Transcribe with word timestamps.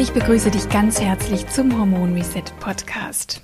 Ich 0.00 0.12
begrüße 0.12 0.50
dich 0.50 0.70
ganz 0.70 0.98
herzlich 0.98 1.46
zum 1.48 1.78
Hormon 1.78 2.14
Reset 2.14 2.44
Podcast. 2.58 3.42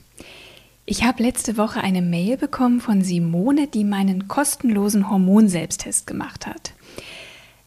Ich 0.87 1.05
habe 1.05 1.23
letzte 1.23 1.59
Woche 1.59 1.83
eine 1.83 2.01
Mail 2.01 2.39
bekommen 2.39 2.81
von 2.81 3.03
Simone, 3.03 3.67
die 3.67 3.85
meinen 3.85 4.27
kostenlosen 4.27 5.11
Hormonselbsttest 5.11 6.07
gemacht 6.07 6.47
hat. 6.47 6.73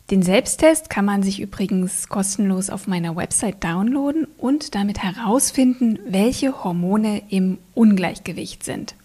Den 0.09 0.23
Selbsttest 0.23 0.89
kann 0.89 1.05
man 1.05 1.21
sich 1.21 1.39
übrigens 1.39 2.09
kostenlos 2.09 2.71
auf 2.71 2.87
meiner 2.87 3.15
Website 3.15 3.63
downloaden 3.63 4.25
und 4.39 4.73
damit 4.73 5.03
herausfinden, 5.03 5.99
welche 6.07 6.63
Hormone 6.63 7.21
im 7.29 7.59
Ungleichgewicht 7.75 8.63
sind. 8.63 8.95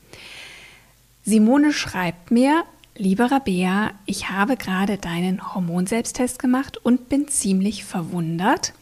Simone 1.24 1.74
schreibt 1.74 2.30
mir, 2.30 2.64
lieber 2.96 3.30
Rabea, 3.30 3.90
ich 4.06 4.30
habe 4.30 4.56
gerade 4.56 4.96
deinen 4.96 5.54
Hormonselbsttest 5.54 6.38
gemacht 6.38 6.78
und 6.78 7.10
bin 7.10 7.28
ziemlich 7.28 7.84
verwundert. 7.84 8.72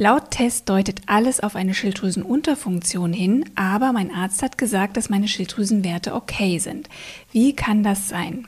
Laut 0.00 0.30
Test 0.30 0.68
deutet 0.68 1.00
alles 1.06 1.40
auf 1.40 1.56
eine 1.56 1.74
Schilddrüsenunterfunktion 1.74 3.12
hin, 3.12 3.44
aber 3.56 3.92
mein 3.92 4.14
Arzt 4.14 4.44
hat 4.44 4.56
gesagt, 4.56 4.96
dass 4.96 5.10
meine 5.10 5.26
Schilddrüsenwerte 5.26 6.14
okay 6.14 6.60
sind. 6.60 6.88
Wie 7.32 7.56
kann 7.56 7.82
das 7.82 8.08
sein? 8.08 8.46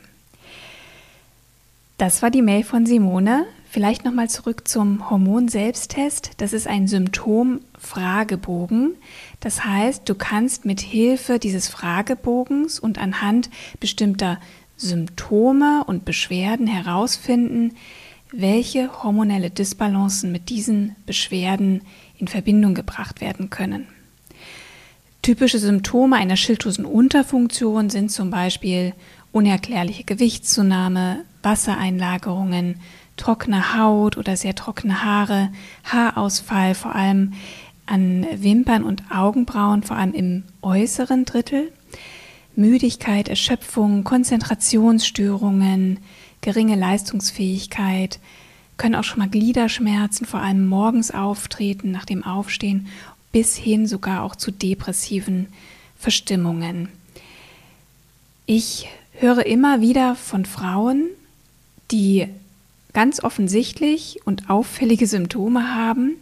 Das 1.97 2.21
war 2.21 2.31
die 2.31 2.41
Mail 2.41 2.63
von 2.63 2.85
Simone. 2.85 3.45
Vielleicht 3.69 4.05
nochmal 4.05 4.29
zurück 4.29 4.65
zum 4.65 5.09
Hormon-Selbsttest. 5.09 6.31
Das 6.37 6.53
ist 6.53 6.67
ein 6.67 6.87
Symptom-Fragebogen. 6.87 8.95
Das 9.41 9.65
heißt, 9.65 10.07
du 10.07 10.15
kannst 10.15 10.63
mit 10.63 10.79
Hilfe 10.79 11.37
dieses 11.37 11.67
Fragebogens 11.67 12.79
und 12.79 12.97
anhand 12.97 13.49
bestimmter 13.81 14.39
Symptome 14.77 15.83
und 15.85 16.05
Beschwerden 16.05 16.67
herausfinden, 16.67 17.75
welche 18.31 19.03
hormonelle 19.03 19.49
Disbalancen 19.49 20.31
mit 20.31 20.49
diesen 20.49 20.95
Beschwerden 21.05 21.81
in 22.17 22.27
Verbindung 22.27 22.73
gebracht 22.73 23.21
werden 23.21 23.49
können. 23.49 23.87
Typische 25.21 25.59
Symptome 25.59 26.15
einer 26.15 26.37
Schilddrüsenunterfunktion 26.37 27.89
sind 27.89 28.11
zum 28.11 28.31
Beispiel 28.31 28.93
unerklärliche 29.31 30.03
Gewichtszunahme, 30.03 31.25
Wassereinlagerungen, 31.43 32.79
trockene 33.17 33.77
Haut 33.77 34.17
oder 34.17 34.35
sehr 34.35 34.55
trockene 34.55 35.03
Haare, 35.03 35.49
Haarausfall, 35.83 36.73
vor 36.73 36.95
allem 36.95 37.33
an 37.85 38.25
Wimpern 38.33 38.83
und 38.83 39.03
Augenbrauen, 39.11 39.83
vor 39.83 39.97
allem 39.97 40.13
im 40.13 40.43
äußeren 40.61 41.25
Drittel, 41.25 41.71
Müdigkeit, 42.55 43.27
Erschöpfung, 43.27 44.03
Konzentrationsstörungen, 44.03 45.99
geringe 46.41 46.75
Leistungsfähigkeit, 46.75 48.19
können 48.77 48.95
auch 48.95 49.03
schon 49.03 49.19
mal 49.19 49.29
Gliederschmerzen, 49.29 50.25
vor 50.25 50.39
allem 50.41 50.67
morgens 50.67 51.11
auftreten, 51.11 51.91
nach 51.91 52.05
dem 52.05 52.23
Aufstehen, 52.23 52.87
bis 53.31 53.55
hin 53.55 53.87
sogar 53.87 54.23
auch 54.23 54.35
zu 54.35 54.51
depressiven 54.51 55.47
Verstimmungen. 55.97 56.89
Ich 58.47 58.89
höre 59.13 59.45
immer 59.45 59.81
wieder 59.81 60.15
von 60.15 60.45
Frauen, 60.45 61.09
die 61.91 62.27
ganz 62.93 63.23
offensichtlich 63.23 64.19
und 64.25 64.49
auffällige 64.49 65.07
Symptome 65.07 65.75
haben, 65.75 66.15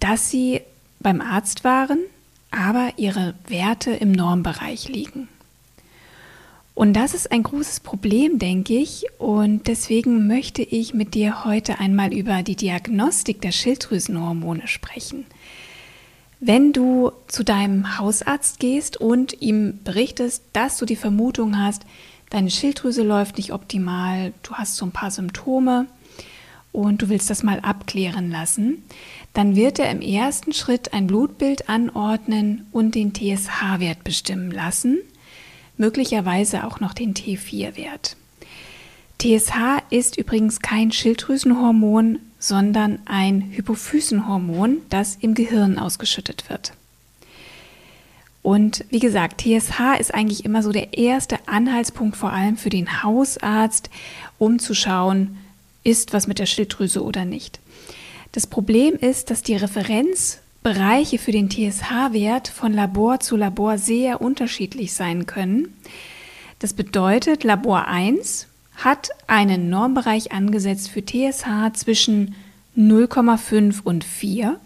dass 0.00 0.30
sie 0.30 0.62
beim 1.00 1.20
Arzt 1.20 1.64
waren, 1.64 1.98
aber 2.50 2.94
ihre 2.96 3.34
Werte 3.46 3.90
im 3.90 4.12
Normbereich 4.12 4.88
liegen. 4.88 5.28
Und 6.74 6.94
das 6.94 7.14
ist 7.14 7.30
ein 7.30 7.44
großes 7.44 7.80
Problem, 7.80 8.38
denke 8.38 8.74
ich. 8.74 9.06
Und 9.18 9.68
deswegen 9.68 10.26
möchte 10.26 10.62
ich 10.62 10.92
mit 10.92 11.14
dir 11.14 11.44
heute 11.44 11.78
einmal 11.78 12.12
über 12.12 12.42
die 12.42 12.56
Diagnostik 12.56 13.40
der 13.40 13.52
Schilddrüsenhormone 13.52 14.66
sprechen. 14.66 15.24
Wenn 16.40 16.72
du 16.72 17.12
zu 17.28 17.44
deinem 17.44 17.98
Hausarzt 17.98 18.58
gehst 18.58 18.96
und 18.96 19.40
ihm 19.40 19.78
berichtest, 19.84 20.42
dass 20.52 20.76
du 20.76 20.84
die 20.84 20.96
Vermutung 20.96 21.58
hast, 21.58 21.82
deine 22.28 22.50
Schilddrüse 22.50 23.04
läuft 23.04 23.38
nicht 23.38 23.52
optimal, 23.52 24.34
du 24.42 24.54
hast 24.54 24.76
so 24.76 24.84
ein 24.84 24.90
paar 24.90 25.12
Symptome 25.12 25.86
und 26.72 27.02
du 27.02 27.08
willst 27.08 27.30
das 27.30 27.44
mal 27.44 27.60
abklären 27.60 28.32
lassen, 28.32 28.82
dann 29.32 29.54
wird 29.54 29.78
er 29.78 29.90
im 29.90 30.00
ersten 30.00 30.52
Schritt 30.52 30.92
ein 30.92 31.06
Blutbild 31.06 31.68
anordnen 31.68 32.66
und 32.72 32.96
den 32.96 33.14
TSH-Wert 33.14 34.02
bestimmen 34.02 34.50
lassen– 34.50 34.98
möglicherweise 35.76 36.64
auch 36.64 36.80
noch 36.80 36.94
den 36.94 37.14
T4-Wert. 37.14 38.16
TSH 39.18 39.82
ist 39.90 40.18
übrigens 40.18 40.60
kein 40.60 40.92
Schilddrüsenhormon, 40.92 42.18
sondern 42.38 42.98
ein 43.06 43.50
Hypophysenhormon, 43.52 44.78
das 44.90 45.16
im 45.20 45.34
Gehirn 45.34 45.78
ausgeschüttet 45.78 46.50
wird. 46.50 46.72
Und 48.42 48.84
wie 48.90 48.98
gesagt, 48.98 49.40
TSH 49.40 49.98
ist 49.98 50.12
eigentlich 50.12 50.44
immer 50.44 50.62
so 50.62 50.70
der 50.70 50.98
erste 50.98 51.38
Anhaltspunkt 51.48 52.16
vor 52.16 52.30
allem 52.30 52.58
für 52.58 52.68
den 52.68 53.02
Hausarzt, 53.02 53.88
um 54.38 54.58
zu 54.58 54.74
schauen, 54.74 55.38
ist 55.82 56.12
was 56.12 56.26
mit 56.26 56.38
der 56.38 56.46
Schilddrüse 56.46 57.02
oder 57.02 57.24
nicht. 57.24 57.60
Das 58.32 58.46
Problem 58.46 58.96
ist, 58.96 59.30
dass 59.30 59.42
die 59.42 59.56
Referenz 59.56 60.40
Bereiche 60.64 61.18
für 61.18 61.30
den 61.30 61.50
TSH-Wert 61.50 62.48
von 62.48 62.72
Labor 62.72 63.20
zu 63.20 63.36
Labor 63.36 63.76
sehr 63.76 64.22
unterschiedlich 64.22 64.94
sein 64.94 65.26
können. 65.26 65.76
Das 66.58 66.72
bedeutet, 66.72 67.44
Labor 67.44 67.86
1 67.86 68.46
hat 68.76 69.10
einen 69.26 69.68
Normbereich 69.68 70.32
angesetzt 70.32 70.88
für 70.88 71.04
TSH 71.04 71.74
zwischen 71.74 72.34
0,5 72.78 73.82
und 73.84 74.04
4. 74.04 74.58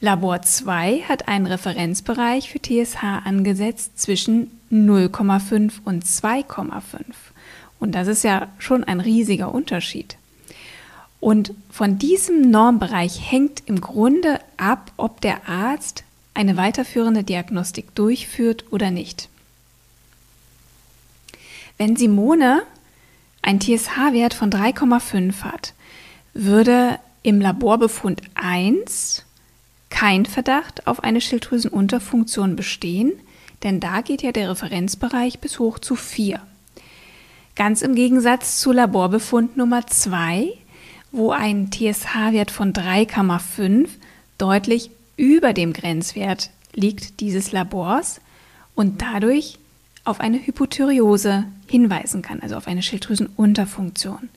Labor 0.00 0.40
2 0.40 1.02
hat 1.06 1.28
einen 1.28 1.44
Referenzbereich 1.44 2.50
für 2.50 2.58
TSH 2.58 3.02
angesetzt 3.02 4.00
zwischen 4.00 4.50
0,5 4.72 5.72
und 5.84 6.06
2,5. 6.06 6.80
Und 7.78 7.94
das 7.94 8.08
ist 8.08 8.24
ja 8.24 8.48
schon 8.58 8.84
ein 8.84 9.00
riesiger 9.00 9.52
Unterschied. 9.54 10.16
Und 11.20 11.52
von 11.70 11.98
diesem 11.98 12.50
Normbereich 12.50 13.30
hängt 13.30 13.62
im 13.66 13.80
Grunde 13.80 14.40
ab, 14.56 14.92
ob 14.96 15.20
der 15.20 15.48
Arzt 15.48 16.04
eine 16.32 16.56
weiterführende 16.56 17.24
Diagnostik 17.24 17.94
durchführt 17.94 18.64
oder 18.70 18.90
nicht. 18.90 19.28
Wenn 21.76 21.96
Simone 21.96 22.62
ein 23.42 23.60
TSH-Wert 23.60 24.34
von 24.34 24.50
3,5 24.50 25.42
hat, 25.42 25.74
würde 26.32 26.98
im 27.22 27.40
Laborbefund 27.40 28.22
1 28.34 29.24
kein 29.90 30.24
Verdacht 30.24 30.86
auf 30.86 31.02
eine 31.02 31.20
Schilddrüsenunterfunktion 31.20 32.56
bestehen, 32.56 33.12
denn 33.62 33.80
da 33.80 34.00
geht 34.00 34.22
ja 34.22 34.32
der 34.32 34.50
Referenzbereich 34.50 35.40
bis 35.40 35.58
hoch 35.58 35.78
zu 35.78 35.96
4. 35.96 36.40
Ganz 37.56 37.82
im 37.82 37.94
Gegensatz 37.94 38.60
zu 38.60 38.72
Laborbefund 38.72 39.56
Nummer 39.56 39.86
2, 39.86 40.52
wo 41.12 41.30
ein 41.30 41.70
TSH-Wert 41.70 42.50
von 42.50 42.72
3,5 42.72 43.88
deutlich 44.38 44.90
über 45.16 45.52
dem 45.52 45.72
Grenzwert 45.72 46.50
liegt 46.72 47.20
dieses 47.20 47.52
Labors 47.52 48.20
und 48.74 49.02
dadurch 49.02 49.58
auf 50.04 50.20
eine 50.20 50.38
Hypothyreose 50.38 51.44
hinweisen 51.66 52.22
kann, 52.22 52.40
also 52.40 52.56
auf 52.56 52.66
eine 52.66 52.82
Schilddrüsenunterfunktion. 52.82 54.28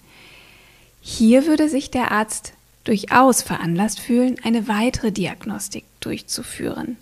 Hier 1.02 1.46
würde 1.48 1.70
sich 1.70 1.92
der 1.92 2.12
Arzt 2.12 2.54
durchaus 2.84 3.42
veranlasst 3.42 4.00
fühlen, 4.00 4.36
eine 4.44 4.68
weitere 4.68 5.12
Diagnostik 5.12 5.86
durchzuführen. 6.00 6.98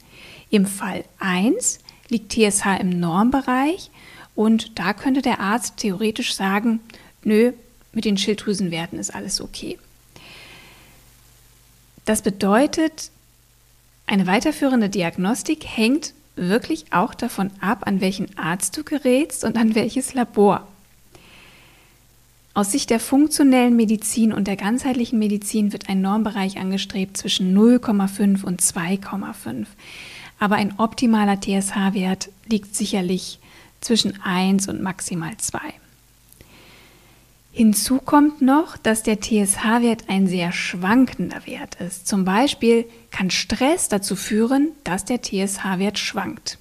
Im 0.49 0.65
Fall 0.65 1.05
1 1.19 1.79
liegt 2.09 2.33
TSH 2.33 2.79
im 2.79 2.99
Normbereich 2.99 3.89
und 4.35 4.77
da 4.77 4.93
könnte 4.93 5.21
der 5.21 5.39
Arzt 5.39 5.77
theoretisch 5.77 6.35
sagen, 6.35 6.81
nö, 7.23 7.53
mit 7.93 8.05
den 8.05 8.17
Schilddrüsenwerten 8.17 8.99
ist 8.99 9.13
alles 9.13 9.41
okay. 9.41 9.77
Das 12.05 12.21
bedeutet, 12.21 13.11
eine 14.07 14.27
weiterführende 14.27 14.89
Diagnostik 14.89 15.65
hängt 15.65 16.13
wirklich 16.35 16.85
auch 16.91 17.13
davon 17.13 17.51
ab, 17.59 17.87
an 17.87 18.01
welchen 18.01 18.37
Arzt 18.37 18.75
du 18.77 18.83
gerätst 18.83 19.43
und 19.43 19.57
an 19.57 19.75
welches 19.75 20.13
Labor. 20.13 20.67
Aus 22.53 22.73
Sicht 22.73 22.89
der 22.89 22.99
funktionellen 22.99 23.77
Medizin 23.77 24.33
und 24.33 24.45
der 24.47 24.57
ganzheitlichen 24.57 25.17
Medizin 25.19 25.71
wird 25.71 25.87
ein 25.87 26.01
Normbereich 26.01 26.57
angestrebt 26.57 27.15
zwischen 27.15 27.57
0,5 27.57 28.43
und 28.43 28.61
2,5. 28.61 29.67
Aber 30.37 30.55
ein 30.55 30.77
optimaler 30.77 31.39
TSH-Wert 31.39 32.29
liegt 32.47 32.75
sicherlich 32.75 33.39
zwischen 33.79 34.21
1 34.21 34.67
und 34.67 34.81
maximal 34.81 35.37
2. 35.37 35.59
Hinzu 37.53 37.97
kommt 37.97 38.41
noch, 38.41 38.77
dass 38.77 39.03
der 39.03 39.19
TSH-Wert 39.19 40.05
ein 40.07 40.25
sehr 40.27 40.53
schwankender 40.53 41.45
Wert 41.45 41.75
ist. 41.75 42.07
Zum 42.07 42.23
Beispiel 42.23 42.85
kann 43.11 43.29
Stress 43.29 43.89
dazu 43.89 44.15
führen, 44.15 44.69
dass 44.85 45.03
der 45.03 45.21
TSH-Wert 45.21 45.99
schwankt. 45.99 46.57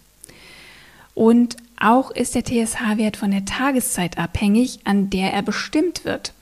Und 1.14 1.56
auch 1.78 2.10
ist 2.10 2.34
der 2.34 2.44
TSH-Wert 2.44 3.16
von 3.16 3.30
der 3.30 3.44
Tageszeit 3.44 4.18
abhängig, 4.18 4.80
an 4.84 5.10
der 5.10 5.32
er 5.32 5.42
bestimmt 5.42 6.04
wird. 6.04 6.32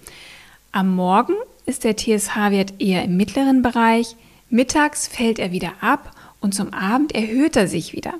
Am 0.72 0.94
Morgen 0.94 1.34
ist 1.66 1.84
der 1.84 1.96
TSH-Wert 1.96 2.80
eher 2.80 3.04
im 3.04 3.18
mittleren 3.18 3.60
Bereich, 3.60 4.16
mittags 4.48 5.08
fällt 5.08 5.38
er 5.38 5.52
wieder 5.52 5.74
ab 5.82 6.12
und 6.40 6.54
zum 6.54 6.72
Abend 6.72 7.14
erhöht 7.14 7.56
er 7.56 7.68
sich 7.68 7.92
wieder. 7.92 8.14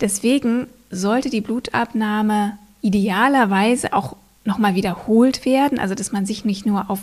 Deswegen 0.00 0.68
sollte 0.90 1.28
die 1.28 1.40
Blutabnahme 1.40 2.58
idealerweise 2.82 3.92
auch 3.92 4.16
nochmal 4.44 4.74
wiederholt 4.74 5.44
werden, 5.44 5.78
also 5.78 5.94
dass 5.94 6.12
man 6.12 6.26
sich 6.26 6.44
nicht 6.44 6.66
nur 6.66 6.90
auf 6.90 7.00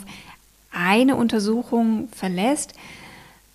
eine 0.70 1.16
Untersuchung 1.16 2.08
verlässt, 2.12 2.74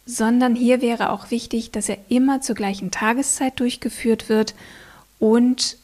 sondern 0.05 0.55
hier 0.55 0.81
wäre 0.81 1.09
auch 1.09 1.31
wichtig, 1.31 1.71
dass 1.71 1.89
er 1.89 1.97
immer 2.09 2.41
zur 2.41 2.55
gleichen 2.55 2.91
Tageszeit 2.91 3.59
durchgeführt 3.59 4.29
wird 4.29 4.55
und 5.19 5.77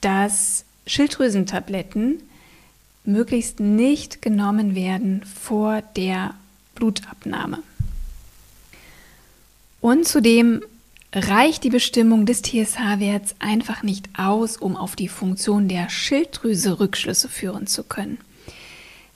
dass 0.00 0.64
Schilddrüsentabletten 0.86 2.22
möglichst 3.04 3.60
nicht 3.60 4.22
genommen 4.22 4.74
werden 4.74 5.24
vor 5.24 5.82
der 5.96 6.34
Blutabnahme. 6.74 7.62
Und 9.80 10.06
zudem 10.06 10.62
reicht 11.14 11.62
die 11.62 11.70
Bestimmung 11.70 12.26
des 12.26 12.42
TSH-Werts 12.42 13.36
einfach 13.38 13.82
nicht 13.84 14.08
aus, 14.18 14.56
um 14.56 14.76
auf 14.76 14.96
die 14.96 15.08
Funktion 15.08 15.68
der 15.68 15.88
Schilddrüse 15.88 16.80
Rückschlüsse 16.80 17.28
führen 17.28 17.68
zu 17.68 17.84
können. 17.84 18.18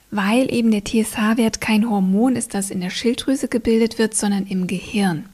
Weil 0.09 0.51
eben 0.53 0.71
der 0.71 0.85
TSH-Wert 0.85 1.59
kein 1.59 1.89
Hormon 1.89 2.35
ist, 2.35 2.53
das 2.53 2.71
in 2.71 2.79
der 2.79 2.89
Schilddrüse 2.89 3.49
gebildet 3.49 3.99
wird, 3.99 4.15
sondern 4.15 4.47
im 4.47 4.65
Gehirn. 4.65 5.25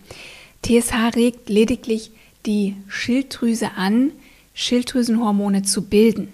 TSH 0.64 1.16
regt 1.16 1.50
lediglich 1.50 2.12
die 2.48 2.76
Schilddrüse 2.88 3.72
an, 3.76 4.12
Schilddrüsenhormone 4.56 5.64
zu 5.64 5.84
bilden. 5.84 6.30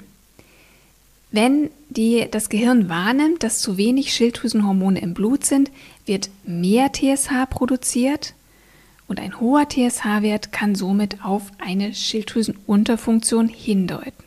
Wenn 1.31 1.69
die, 1.89 2.27
das 2.31 2.49
Gehirn 2.49 2.87
wahrnimmt, 2.87 3.43
dass 3.43 3.59
zu 3.59 3.77
wenig 3.77 4.13
Schilddrüsenhormone 4.13 5.01
im 5.01 5.13
Blut 5.13 5.45
sind, 5.45 5.71
wird 6.05 6.29
mehr 6.45 6.91
TSH 6.91 7.45
produziert 7.49 8.33
und 9.11 9.19
ein 9.19 9.41
hoher 9.41 9.67
TSH-Wert 9.67 10.53
kann 10.53 10.73
somit 10.73 11.21
auf 11.21 11.51
eine 11.57 11.93
Schilddrüsenunterfunktion 11.93 13.49
hindeuten. 13.49 14.23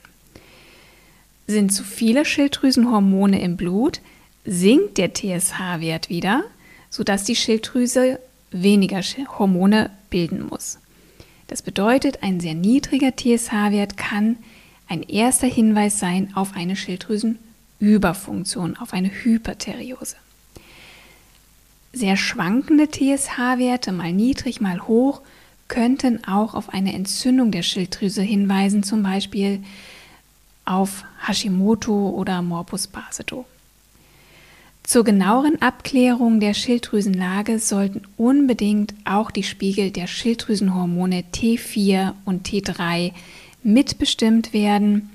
Sind 1.46 1.72
zu 1.72 1.82
viele 1.82 2.26
Schilddrüsenhormone 2.26 3.40
im 3.40 3.56
Blut, 3.56 4.02
sinkt 4.44 4.98
der 4.98 5.14
TSH-Wert 5.14 6.10
wieder, 6.10 6.44
sodass 6.90 7.25
die 7.25 7.34
Schilddrüse 7.34 8.20
weniger 8.50 9.00
Hormone 9.38 9.88
bilden 10.10 10.46
muss. 10.46 10.78
Das 11.46 11.62
bedeutet, 11.62 12.22
ein 12.22 12.40
sehr 12.40 12.54
niedriger 12.54 13.16
TSH-Wert 13.16 13.96
kann 13.96 14.36
ein 14.86 15.02
erster 15.02 15.46
Hinweis 15.46 15.98
sein 15.98 16.31
auf 16.34 16.54
eine 16.54 16.76
Schilddrüsenüberfunktion, 16.76 18.76
auf 18.76 18.92
eine 18.92 19.08
Hypertheriose 19.08 20.16
sehr 21.94 22.17
schwankende 22.17 22.88
TSH-Werte, 22.91 23.93
mal 23.93 24.12
niedrig, 24.12 24.61
mal 24.61 24.87
hoch, 24.87 25.23
könnten 25.69 26.25
auch 26.25 26.55
auf 26.55 26.69
eine 26.69 26.93
Entzündung 26.93 27.50
der 27.50 27.62
Schilddrüse 27.62 28.23
hinweisen, 28.23 28.82
zum 28.82 29.02
Beispiel 29.02 29.62
auf 30.64 31.05
Hashimoto 31.26 32.11
oder 32.11 32.43
Morbus 32.43 32.87
Basedow. 32.87 33.46
Zur 34.82 35.02
genaueren 35.02 35.62
Abklärung 35.62 36.41
der 36.41 36.52
Schilddrüsenlage 36.52 37.58
sollten 37.58 38.02
unbedingt 38.19 38.94
auch 39.06 39.31
die 39.31 39.43
Spiegel 39.43 39.91
der 39.91 40.06
Schilddrüsenhormone 40.06 41.25
T4 41.32 42.12
und 42.26 42.46
T3 42.46 43.12
mitbestimmt 43.62 44.52
werden. 44.52 45.11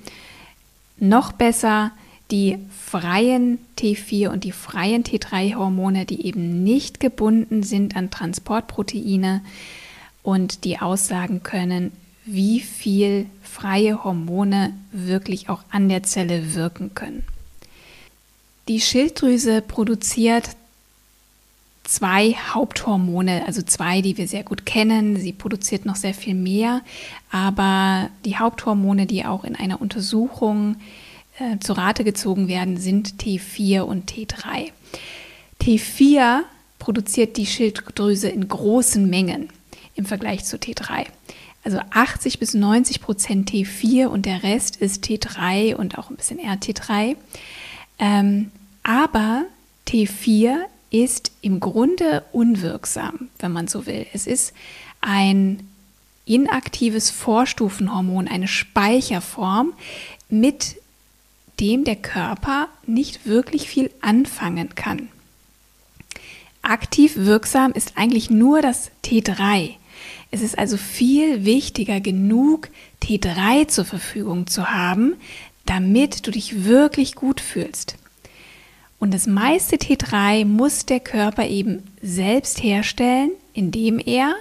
Noch 0.97 1.31
besser 1.31 1.91
die 2.31 2.59
freien 2.69 3.57
T4 3.77 4.29
und 4.29 4.43
die 4.43 4.51
freien 4.51 5.03
T3-Hormone, 5.03 6.05
die 6.05 6.25
eben 6.25 6.63
nicht 6.63 6.99
gebunden 6.99 7.63
sind 7.63 7.95
an 7.95 8.11
Transportproteine 8.11 9.41
und 10.21 10.63
die 10.63 10.79
aussagen 10.79 11.41
können, 11.41 11.91
wie 12.25 12.59
viel 12.59 13.25
freie 13.41 14.03
Hormone 14.03 14.73
wirklich 14.91 15.49
auch 15.49 15.63
an 15.71 15.89
der 15.89 16.03
Zelle 16.03 16.53
wirken 16.53 16.93
können. 16.93 17.23
Die 18.67 18.79
Schilddrüse 18.79 19.63
produziert 19.63 20.49
zwei 21.83 22.33
Haupthormone, 22.33 23.43
also 23.47 23.63
zwei, 23.63 24.01
die 24.01 24.15
wir 24.17 24.27
sehr 24.27 24.43
gut 24.43 24.67
kennen. 24.67 25.15
Sie 25.15 25.33
produziert 25.33 25.85
noch 25.85 25.95
sehr 25.95 26.13
viel 26.13 26.35
mehr, 26.35 26.81
aber 27.31 28.11
die 28.25 28.37
Haupthormone, 28.37 29.07
die 29.07 29.25
auch 29.25 29.43
in 29.43 29.55
einer 29.55 29.81
Untersuchung 29.81 30.75
äh, 30.75 31.08
zu 31.59 31.73
Rate 31.73 32.03
gezogen 32.03 32.47
werden, 32.47 32.77
sind 32.77 33.15
T4 33.21 33.81
und 33.81 34.11
T3. 34.11 34.71
T4 35.61 36.41
produziert 36.79 37.37
die 37.37 37.45
Schilddrüse 37.45 38.29
in 38.29 38.47
großen 38.47 39.09
Mengen 39.09 39.49
im 39.95 40.05
Vergleich 40.05 40.45
zu 40.45 40.57
T3. 40.57 41.05
Also 41.63 41.79
80 41.91 42.39
bis 42.39 42.53
90 42.53 43.01
Prozent 43.01 43.51
T4 43.51 44.07
und 44.07 44.25
der 44.25 44.43
Rest 44.43 44.77
ist 44.77 45.03
T3 45.03 45.75
und 45.75 45.97
auch 45.97 46.09
ein 46.09 46.15
bisschen 46.15 46.39
RT3. 46.39 47.17
Ähm, 47.99 48.51
aber 48.83 49.45
T4 49.87 50.55
ist 50.89 51.31
im 51.41 51.59
Grunde 51.59 52.23
unwirksam, 52.31 53.29
wenn 53.39 53.51
man 53.51 53.67
so 53.67 53.85
will. 53.85 54.07
Es 54.13 54.25
ist 54.25 54.53
ein 55.01 55.67
inaktives 56.25 57.09
Vorstufenhormon, 57.09 58.27
eine 58.27 58.47
Speicherform 58.47 59.73
mit 60.29 60.77
dem 61.59 61.83
der 61.83 61.95
Körper 61.95 62.67
nicht 62.85 63.25
wirklich 63.25 63.67
viel 63.67 63.91
anfangen 64.01 64.75
kann. 64.75 65.09
Aktiv 66.61 67.13
wirksam 67.15 67.71
ist 67.71 67.93
eigentlich 67.95 68.29
nur 68.29 68.61
das 68.61 68.91
T3. 69.03 69.75
Es 70.31 70.41
ist 70.41 70.57
also 70.57 70.77
viel 70.77 71.45
wichtiger, 71.45 71.99
genug 71.99 72.69
T3 73.01 73.67
zur 73.67 73.85
Verfügung 73.85 74.47
zu 74.47 74.69
haben, 74.69 75.15
damit 75.65 76.27
du 76.27 76.31
dich 76.31 76.65
wirklich 76.65 77.15
gut 77.15 77.41
fühlst. 77.41 77.95
Und 78.99 79.13
das 79.13 79.27
meiste 79.27 79.77
T3 79.77 80.45
muss 80.45 80.85
der 80.85 80.99
Körper 80.99 81.47
eben 81.47 81.83
selbst 82.01 82.61
herstellen, 82.61 83.31
indem 83.53 83.97
er 83.97 84.35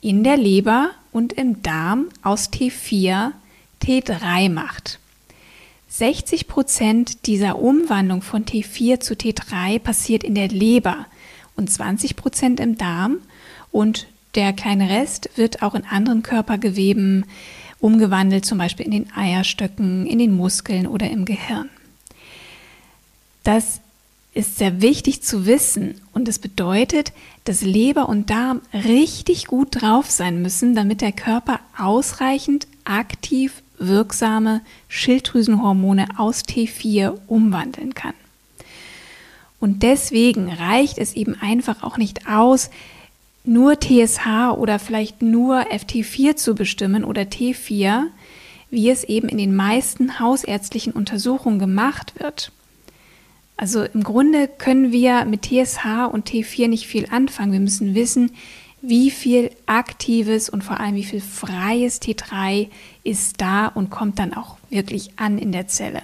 in 0.00 0.22
der 0.22 0.36
Leber 0.36 0.90
und 1.12 1.32
im 1.32 1.62
Darm 1.62 2.08
aus 2.22 2.50
T4 2.52 3.32
T3 3.82 4.50
macht. 4.50 4.98
60 5.98 6.46
Prozent 6.46 7.26
dieser 7.26 7.58
Umwandlung 7.58 8.20
von 8.20 8.44
T4 8.44 9.00
zu 9.00 9.14
T3 9.14 9.78
passiert 9.78 10.24
in 10.24 10.34
der 10.34 10.48
Leber 10.48 11.06
und 11.54 11.70
20 11.70 12.16
Prozent 12.16 12.60
im 12.60 12.76
Darm 12.76 13.18
und 13.72 14.06
der 14.34 14.52
kleine 14.52 14.90
Rest 14.90 15.30
wird 15.36 15.62
auch 15.62 15.74
in 15.74 15.86
anderen 15.86 16.22
Körpergeweben 16.22 17.24
umgewandelt, 17.80 18.44
zum 18.44 18.58
Beispiel 18.58 18.84
in 18.84 18.92
den 18.92 19.12
Eierstöcken, 19.14 20.06
in 20.06 20.18
den 20.18 20.36
Muskeln 20.36 20.86
oder 20.86 21.10
im 21.10 21.24
Gehirn. 21.24 21.70
Das 23.42 23.80
ist 24.34 24.58
sehr 24.58 24.82
wichtig 24.82 25.22
zu 25.22 25.46
wissen 25.46 25.98
und 26.12 26.28
es 26.28 26.38
bedeutet, 26.38 27.12
dass 27.44 27.62
Leber 27.62 28.10
und 28.10 28.28
Darm 28.28 28.60
richtig 28.74 29.46
gut 29.46 29.80
drauf 29.80 30.10
sein 30.10 30.42
müssen, 30.42 30.74
damit 30.74 31.00
der 31.00 31.12
Körper 31.12 31.60
ausreichend 31.78 32.66
aktiv 32.84 33.62
wirksame 33.78 34.60
Schilddrüsenhormone 34.88 36.06
aus 36.18 36.42
T4 36.42 37.18
umwandeln 37.26 37.94
kann. 37.94 38.14
Und 39.60 39.82
deswegen 39.82 40.52
reicht 40.52 40.98
es 40.98 41.14
eben 41.14 41.34
einfach 41.40 41.82
auch 41.82 41.96
nicht 41.96 42.28
aus, 42.28 42.70
nur 43.44 43.78
TSH 43.80 44.54
oder 44.56 44.78
vielleicht 44.78 45.22
nur 45.22 45.60
FT4 45.60 46.36
zu 46.36 46.54
bestimmen 46.54 47.04
oder 47.04 47.22
T4, 47.22 48.04
wie 48.70 48.90
es 48.90 49.04
eben 49.04 49.28
in 49.28 49.38
den 49.38 49.54
meisten 49.54 50.18
hausärztlichen 50.18 50.92
Untersuchungen 50.92 51.58
gemacht 51.58 52.14
wird. 52.18 52.50
Also 53.56 53.84
im 53.84 54.02
Grunde 54.02 54.48
können 54.48 54.92
wir 54.92 55.24
mit 55.24 55.42
TSH 55.42 56.10
und 56.12 56.28
T4 56.28 56.68
nicht 56.68 56.86
viel 56.86 57.06
anfangen. 57.10 57.52
Wir 57.52 57.60
müssen 57.60 57.94
wissen, 57.94 58.32
wie 58.88 59.10
viel 59.10 59.50
aktives 59.66 60.48
und 60.48 60.62
vor 60.62 60.78
allem 60.80 60.94
wie 60.94 61.04
viel 61.04 61.20
freies 61.20 62.00
T3 62.00 62.68
ist 63.02 63.40
da 63.40 63.66
und 63.66 63.90
kommt 63.90 64.18
dann 64.18 64.32
auch 64.32 64.56
wirklich 64.70 65.10
an 65.16 65.38
in 65.38 65.52
der 65.52 65.68
Zelle. 65.68 66.02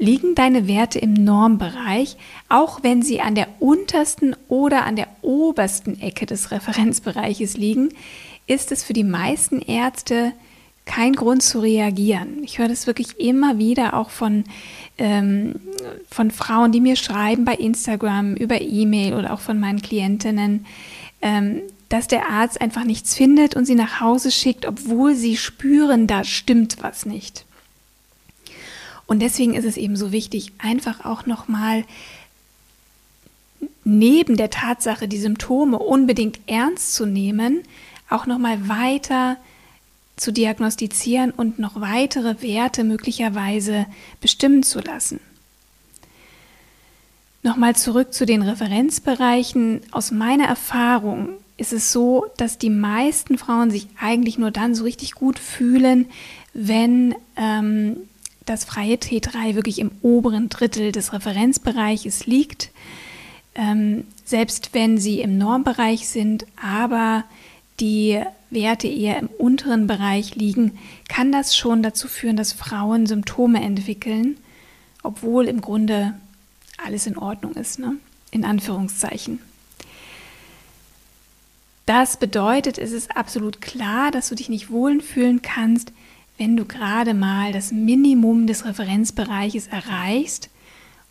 liegen 0.00 0.36
deine 0.36 0.68
Werte 0.68 1.00
im 1.00 1.12
Normbereich, 1.12 2.16
auch 2.48 2.84
wenn 2.84 3.02
sie 3.02 3.20
an 3.20 3.34
der 3.34 3.48
untersten 3.58 4.36
oder 4.46 4.84
an 4.84 4.94
der 4.94 5.08
obersten 5.22 6.00
Ecke 6.00 6.24
des 6.24 6.52
Referenzbereiches 6.52 7.56
liegen, 7.56 7.88
ist 8.46 8.70
es 8.70 8.84
für 8.84 8.92
die 8.92 9.02
meisten 9.02 9.60
Ärzte 9.60 10.32
kein 10.84 11.12
Grund 11.12 11.42
zu 11.42 11.60
reagieren. 11.60 12.42
Ich 12.42 12.58
höre 12.58 12.68
das 12.68 12.86
wirklich 12.86 13.20
immer 13.20 13.58
wieder 13.58 13.94
auch 13.94 14.10
von, 14.10 14.44
ähm, 14.96 15.56
von 16.10 16.30
Frauen, 16.30 16.72
die 16.72 16.80
mir 16.80 16.96
schreiben 16.96 17.44
bei 17.44 17.54
Instagram, 17.54 18.34
über 18.34 18.60
E-Mail 18.60 19.14
oder 19.14 19.32
auch 19.32 19.40
von 19.40 19.60
meinen 19.60 19.82
Klientinnen, 19.82 20.64
ähm, 21.20 21.62
dass 21.88 22.06
der 22.06 22.28
Arzt 22.28 22.60
einfach 22.60 22.84
nichts 22.84 23.14
findet 23.14 23.56
und 23.56 23.64
sie 23.64 23.74
nach 23.74 24.00
Hause 24.00 24.30
schickt, 24.30 24.66
obwohl 24.66 25.14
sie 25.14 25.36
spüren, 25.36 26.06
da 26.06 26.24
stimmt 26.24 26.82
was 26.82 27.06
nicht. 27.06 27.44
Und 29.06 29.20
deswegen 29.20 29.54
ist 29.54 29.64
es 29.64 29.78
eben 29.78 29.96
so 29.96 30.12
wichtig, 30.12 30.52
einfach 30.58 31.04
auch 31.04 31.24
nochmal 31.24 31.84
neben 33.84 34.36
der 34.36 34.50
Tatsache, 34.50 35.08
die 35.08 35.18
Symptome 35.18 35.78
unbedingt 35.78 36.38
ernst 36.46 36.94
zu 36.94 37.06
nehmen, 37.06 37.62
auch 38.10 38.26
nochmal 38.26 38.68
weiter 38.68 39.38
zu 40.16 40.32
diagnostizieren 40.32 41.30
und 41.30 41.58
noch 41.58 41.80
weitere 41.80 42.42
Werte 42.42 42.84
möglicherweise 42.84 43.86
bestimmen 44.20 44.62
zu 44.62 44.80
lassen. 44.80 45.20
Nochmal 47.42 47.76
zurück 47.76 48.12
zu 48.12 48.26
den 48.26 48.42
Referenzbereichen. 48.42 49.80
Aus 49.92 50.10
meiner 50.10 50.46
Erfahrung 50.46 51.30
ist 51.56 51.72
es 51.72 51.92
so, 51.92 52.26
dass 52.36 52.58
die 52.58 52.70
meisten 52.70 53.38
Frauen 53.38 53.70
sich 53.70 53.88
eigentlich 54.00 54.38
nur 54.38 54.50
dann 54.50 54.74
so 54.74 54.84
richtig 54.84 55.12
gut 55.12 55.38
fühlen, 55.38 56.06
wenn 56.52 57.14
ähm, 57.36 57.96
das 58.44 58.64
freie 58.64 58.96
T3 58.96 59.54
wirklich 59.54 59.78
im 59.78 59.90
oberen 60.02 60.48
Drittel 60.48 60.92
des 60.92 61.12
Referenzbereiches 61.12 62.26
liegt. 62.26 62.70
Ähm, 63.54 64.04
selbst 64.24 64.70
wenn 64.72 64.98
sie 64.98 65.20
im 65.20 65.38
Normbereich 65.38 66.08
sind, 66.08 66.46
aber 66.60 67.24
die 67.80 68.20
Werte 68.50 68.88
eher 68.88 69.18
im 69.18 69.26
unteren 69.26 69.86
Bereich 69.86 70.34
liegen, 70.34 70.78
kann 71.08 71.32
das 71.32 71.56
schon 71.56 71.82
dazu 71.82 72.08
führen, 72.08 72.36
dass 72.36 72.52
Frauen 72.52 73.06
Symptome 73.06 73.60
entwickeln, 73.62 74.38
obwohl 75.02 75.46
im 75.46 75.60
Grunde 75.60 76.14
alles 76.84 77.06
in 77.06 77.18
Ordnung 77.18 77.54
ist, 77.54 77.78
ne? 77.78 77.96
in 78.30 78.44
Anführungszeichen. 78.44 79.40
Das 81.86 82.18
bedeutet, 82.18 82.76
es 82.76 82.92
ist 82.92 83.16
absolut 83.16 83.60
klar, 83.60 84.10
dass 84.10 84.28
du 84.28 84.34
dich 84.34 84.48
nicht 84.48 84.70
wohlfühlen 84.70 85.40
kannst, 85.40 85.92
wenn 86.36 86.56
du 86.56 86.64
gerade 86.64 87.14
mal 87.14 87.52
das 87.52 87.72
Minimum 87.72 88.46
des 88.46 88.64
Referenzbereiches 88.64 89.68
erreichst 89.68 90.50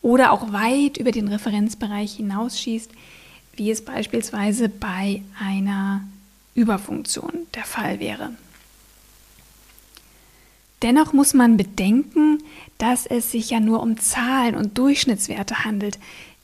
oder 0.01 0.31
auch 0.31 0.53
weit 0.53 0.97
über 0.97 1.11
den 1.11 1.27
Referenzbereich 1.27 2.13
hinausschießt, 2.15 2.91
wie 3.55 3.71
es 3.71 3.83
beispielsweise 3.83 4.69
bei 4.69 5.23
einer 5.39 6.01
Überfunktion 6.53 7.33
der 7.55 7.63
Fall 7.63 7.99
wäre. 7.99 8.31
Dennoch 10.83 11.11
muss 11.11 11.33
man 11.33 11.57
bedenken, 11.57 12.43
dass 12.77 13.05
es 13.05 13.31
sich 13.31 13.49
ja 13.49 13.59
nur 13.59 13.81
um 13.81 13.97
Zahlen 13.97 14.55
und 14.55 14.77
Durchschnittswerte 14.77 15.65
handelt. 15.65 15.97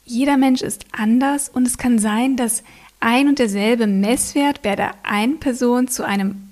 Jeder 0.06 0.38
Mensch 0.38 0.62
ist 0.62 0.86
anders 0.92 1.50
und 1.50 1.68
es 1.68 1.78
kann 1.78 2.00
sein, 2.00 2.36
dass 2.36 2.64
ein 3.00 3.28
und 3.28 3.40
derselbe 3.40 3.86
Messwert 3.86 4.62
bei 4.62 4.76
der 4.76 4.96
einen 5.04 5.40
Person 5.40 5.88
zu 5.88 6.04
einem 6.04 6.50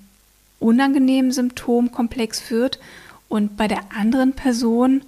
unangenehmen 0.60 1.32
Symptomkomplex 1.32 2.38
führt 2.40 2.78
und 3.28 3.56
bei 3.56 3.66
der 3.66 3.80
anderen 3.96 4.34
Person 4.34 5.02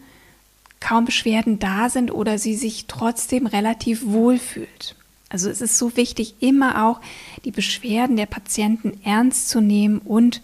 kaum 0.81 1.04
Beschwerden 1.04 1.59
da 1.59 1.88
sind 1.88 2.12
oder 2.12 2.38
sie 2.38 2.54
sich 2.54 2.87
trotzdem 2.87 3.47
relativ 3.47 4.04
wohl 4.07 4.38
fühlt. 4.38 4.97
Also 5.28 5.49
es 5.49 5.61
ist 5.61 5.78
so 5.78 5.97
wichtig, 5.97 6.35
immer 6.40 6.87
auch 6.87 7.00
die 7.45 7.50
Beschwerden 7.50 8.16
der 8.16 8.26
Patienten 8.26 9.00
ernst 9.04 9.49
zu 9.49 9.61
nehmen 9.61 9.99
und 9.99 10.43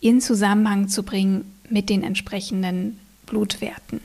in 0.00 0.20
Zusammenhang 0.20 0.88
zu 0.88 1.02
bringen 1.02 1.59
mit 1.70 1.88
den 1.88 2.02
entsprechenden 2.02 2.98
Blutwerten. 3.26 4.00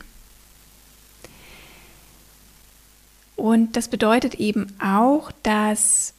Und 3.35 3.75
das 3.75 3.89
bedeutet 3.89 4.35
eben 4.35 4.67
auch, 4.79 5.31
dass 5.43 6.13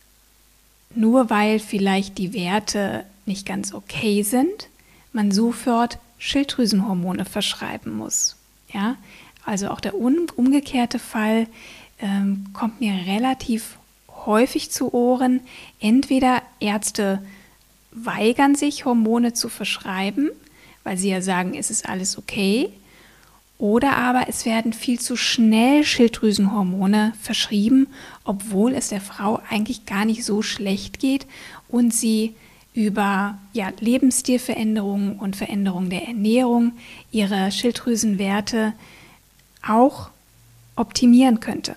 nur 0.94 1.30
weil 1.30 1.58
vielleicht 1.58 2.18
die 2.18 2.32
Werte 2.32 3.04
nicht 3.24 3.46
ganz 3.46 3.72
okay 3.72 4.22
sind, 4.22 4.68
man 5.12 5.30
sofort 5.30 5.98
Schilddrüsenhormone 6.18 7.24
verschreiben 7.24 7.96
muss. 7.96 8.36
Ja, 8.72 8.96
also 9.44 9.68
auch 9.68 9.80
der 9.80 9.94
umgekehrte 9.94 10.98
Fall 10.98 11.46
ähm, 12.00 12.46
kommt 12.52 12.80
mir 12.80 12.92
relativ 13.06 13.78
häufig 14.08 14.70
zu 14.70 14.92
Ohren. 14.92 15.40
Entweder 15.80 16.42
Ärzte 16.60 17.22
weigern 17.92 18.54
sich, 18.54 18.84
Hormone 18.84 19.32
zu 19.32 19.48
verschreiben, 19.48 20.30
weil 20.86 20.96
sie 20.96 21.10
ja 21.10 21.20
sagen, 21.20 21.54
es 21.58 21.68
ist 21.68 21.88
alles 21.88 22.16
okay, 22.16 22.70
oder 23.58 23.96
aber 23.96 24.28
es 24.28 24.46
werden 24.46 24.72
viel 24.72 25.00
zu 25.00 25.16
schnell 25.16 25.82
Schilddrüsenhormone 25.82 27.12
verschrieben, 27.20 27.88
obwohl 28.22 28.72
es 28.72 28.88
der 28.90 29.00
Frau 29.00 29.40
eigentlich 29.50 29.84
gar 29.84 30.04
nicht 30.04 30.24
so 30.24 30.42
schlecht 30.42 31.00
geht 31.00 31.26
und 31.68 31.92
sie 31.92 32.36
über 32.72 33.36
ja, 33.52 33.72
Lebensstilveränderungen 33.80 35.18
und 35.18 35.34
Veränderungen 35.34 35.90
der 35.90 36.06
Ernährung 36.06 36.72
ihre 37.10 37.50
Schilddrüsenwerte 37.50 38.72
auch 39.66 40.10
optimieren 40.76 41.40
könnte. 41.40 41.74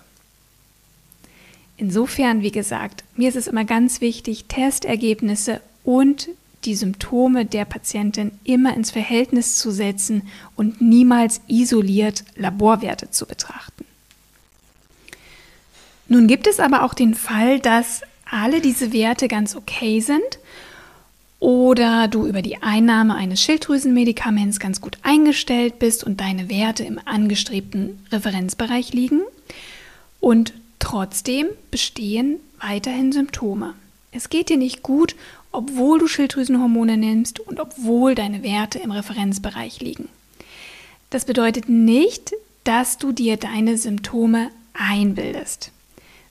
Insofern, 1.78 2.42
wie 2.42 2.52
gesagt, 2.52 3.02
mir 3.16 3.28
ist 3.28 3.36
es 3.36 3.48
immer 3.48 3.64
ganz 3.64 4.00
wichtig, 4.00 4.44
Testergebnisse 4.44 5.60
und 5.82 6.28
die 6.64 6.74
Symptome 6.74 7.46
der 7.46 7.64
Patientin 7.64 8.32
immer 8.44 8.74
ins 8.74 8.90
Verhältnis 8.90 9.56
zu 9.56 9.70
setzen 9.70 10.28
und 10.56 10.80
niemals 10.80 11.40
isoliert 11.48 12.24
Laborwerte 12.36 13.10
zu 13.10 13.26
betrachten. 13.26 13.84
Nun 16.08 16.26
gibt 16.26 16.46
es 16.46 16.60
aber 16.60 16.82
auch 16.84 16.94
den 16.94 17.14
Fall, 17.14 17.60
dass 17.60 18.02
alle 18.30 18.60
diese 18.60 18.92
Werte 18.92 19.28
ganz 19.28 19.56
okay 19.56 20.00
sind 20.00 20.38
oder 21.38 22.08
du 22.08 22.26
über 22.26 22.42
die 22.42 22.62
Einnahme 22.62 23.14
eines 23.14 23.42
Schilddrüsenmedikaments 23.42 24.60
ganz 24.60 24.80
gut 24.80 24.98
eingestellt 25.02 25.78
bist 25.78 26.04
und 26.04 26.20
deine 26.20 26.50
Werte 26.50 26.84
im 26.84 27.00
angestrebten 27.04 28.04
Referenzbereich 28.12 28.92
liegen 28.92 29.22
und 30.20 30.52
trotzdem 30.78 31.46
bestehen 31.70 32.40
weiterhin 32.60 33.12
Symptome. 33.12 33.74
Es 34.12 34.28
geht 34.28 34.48
dir 34.48 34.56
nicht 34.56 34.82
gut, 34.82 35.14
obwohl 35.52 35.98
du 35.98 36.06
Schilddrüsenhormone 36.06 36.96
nimmst 36.96 37.40
und 37.40 37.60
obwohl 37.60 38.14
deine 38.14 38.42
Werte 38.42 38.78
im 38.78 38.90
Referenzbereich 38.90 39.80
liegen. 39.80 40.08
Das 41.10 41.24
bedeutet 41.24 41.68
nicht, 41.68 42.32
dass 42.64 42.98
du 42.98 43.12
dir 43.12 43.36
deine 43.36 43.76
Symptome 43.76 44.50
einbildest 44.74 45.72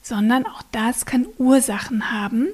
sondern 0.02 0.46
auch 0.46 0.64
das 0.72 1.06
kann 1.06 1.28
Ursachen 1.38 2.12
haben. 2.12 2.48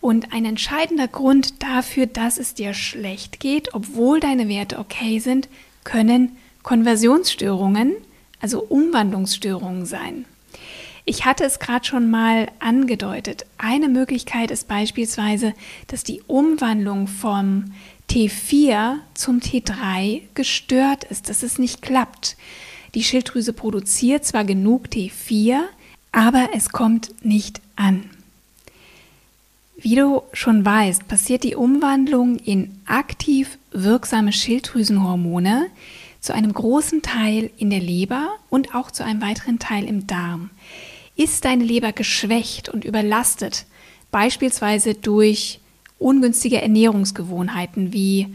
Und 0.00 0.32
ein 0.32 0.44
entscheidender 0.44 1.08
Grund 1.08 1.62
dafür, 1.62 2.06
dass 2.06 2.38
es 2.38 2.54
dir 2.54 2.74
schlecht 2.74 3.40
geht, 3.40 3.74
obwohl 3.74 4.20
deine 4.20 4.48
Werte 4.48 4.78
okay 4.78 5.18
sind, 5.18 5.48
können 5.84 6.36
Konversionsstörungen, 6.62 7.94
also 8.40 8.60
Umwandlungsstörungen 8.62 9.86
sein. 9.86 10.24
Ich 11.08 11.24
hatte 11.24 11.44
es 11.44 11.60
gerade 11.60 11.84
schon 11.84 12.10
mal 12.10 12.48
angedeutet. 12.58 13.46
Eine 13.58 13.88
Möglichkeit 13.88 14.50
ist 14.50 14.66
beispielsweise, 14.66 15.54
dass 15.86 16.02
die 16.02 16.20
Umwandlung 16.26 17.06
vom 17.06 17.72
T4 18.10 18.96
zum 19.14 19.38
T3 19.38 20.22
gestört 20.34 21.04
ist, 21.04 21.28
dass 21.28 21.44
es 21.44 21.60
nicht 21.60 21.80
klappt. 21.80 22.36
Die 22.96 23.04
Schilddrüse 23.04 23.52
produziert 23.52 24.24
zwar 24.24 24.44
genug 24.44 24.88
T4, 24.88 25.60
aber 26.10 26.48
es 26.54 26.70
kommt 26.70 27.24
nicht 27.24 27.60
an. 27.76 28.10
Wie 29.76 29.94
du 29.94 30.22
schon 30.32 30.64
weißt, 30.64 31.06
passiert 31.06 31.44
die 31.44 31.54
Umwandlung 31.54 32.36
in 32.36 32.80
aktiv 32.84 33.58
wirksame 33.70 34.32
Schilddrüsenhormone 34.32 35.66
zu 36.20 36.34
einem 36.34 36.52
großen 36.52 37.02
Teil 37.02 37.50
in 37.58 37.70
der 37.70 37.78
Leber 37.78 38.30
und 38.50 38.74
auch 38.74 38.90
zu 38.90 39.04
einem 39.04 39.22
weiteren 39.22 39.60
Teil 39.60 39.84
im 39.84 40.08
Darm. 40.08 40.50
Ist 41.16 41.44
deine 41.44 41.64
Leber 41.64 41.92
geschwächt 41.92 42.68
und 42.68 42.84
überlastet, 42.84 43.66
beispielsweise 44.10 44.94
durch 44.94 45.60
ungünstige 45.98 46.60
Ernährungsgewohnheiten 46.60 47.92
wie 47.92 48.34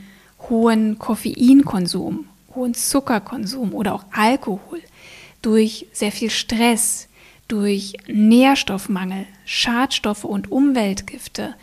hohen 0.50 0.98
Koffeinkonsum, 0.98 2.26
hohen 2.56 2.74
Zuckerkonsum 2.74 3.74
oder 3.74 3.94
auch 3.94 4.06
Alkohol, 4.12 4.82
durch 5.42 5.88
sehr 5.94 6.12
viel 6.12 6.30
Stress, 6.30 7.08
durch 7.48 7.94
Nährstoffmangel, 8.08 9.26
Schadstoffe 9.46 10.24
und 10.24 10.52
Umweltgifte, 10.52 11.56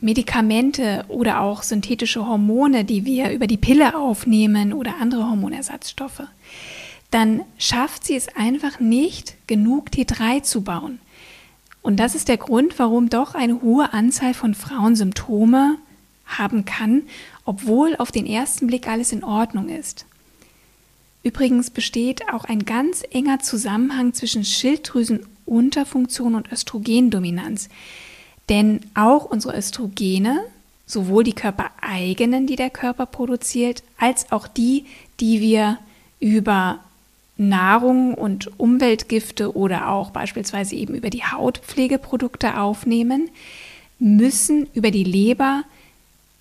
Medikamente 0.00 1.04
oder 1.08 1.40
auch 1.40 1.62
synthetische 1.62 2.26
Hormone, 2.26 2.84
die 2.84 3.04
wir 3.04 3.30
über 3.30 3.46
die 3.46 3.56
Pille 3.56 3.96
aufnehmen 3.96 4.72
oder 4.72 4.96
andere 5.00 5.30
Hormonersatzstoffe, 5.30 6.24
dann 7.14 7.44
schafft 7.58 8.04
sie 8.04 8.16
es 8.16 8.26
einfach 8.34 8.80
nicht, 8.80 9.36
genug 9.46 9.90
T3 9.90 10.42
zu 10.42 10.62
bauen. 10.62 10.98
Und 11.80 11.98
das 11.98 12.16
ist 12.16 12.26
der 12.26 12.38
Grund, 12.38 12.76
warum 12.80 13.08
doch 13.08 13.36
eine 13.36 13.62
hohe 13.62 13.92
Anzahl 13.92 14.34
von 14.34 14.52
Frauen 14.56 14.96
Symptome 14.96 15.78
haben 16.26 16.64
kann, 16.64 17.02
obwohl 17.44 17.94
auf 17.94 18.10
den 18.10 18.26
ersten 18.26 18.66
Blick 18.66 18.88
alles 18.88 19.12
in 19.12 19.22
Ordnung 19.22 19.68
ist. 19.68 20.06
Übrigens 21.22 21.70
besteht 21.70 22.28
auch 22.32 22.46
ein 22.46 22.64
ganz 22.64 23.04
enger 23.12 23.38
Zusammenhang 23.38 24.12
zwischen 24.12 24.44
Schilddrüsenunterfunktion 24.44 26.34
und 26.34 26.50
Östrogendominanz. 26.50 27.68
Denn 28.48 28.80
auch 28.94 29.24
unsere 29.24 29.56
Östrogene, 29.56 30.40
sowohl 30.84 31.22
die 31.22 31.32
körpereigenen, 31.32 32.48
die 32.48 32.56
der 32.56 32.70
Körper 32.70 33.06
produziert, 33.06 33.84
als 33.98 34.32
auch 34.32 34.48
die, 34.48 34.86
die 35.20 35.40
wir 35.40 35.78
über 36.18 36.80
Nahrung 37.36 38.14
und 38.14 38.58
Umweltgifte 38.58 39.56
oder 39.56 39.88
auch 39.88 40.10
beispielsweise 40.10 40.76
eben 40.76 40.94
über 40.94 41.10
die 41.10 41.24
Hautpflegeprodukte 41.24 42.58
aufnehmen, 42.58 43.30
müssen 43.98 44.68
über 44.74 44.90
die 44.90 45.04
Leber 45.04 45.64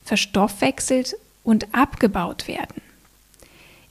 verstoffwechselt 0.04 1.16
und 1.44 1.74
abgebaut 1.74 2.48
werden. 2.48 2.82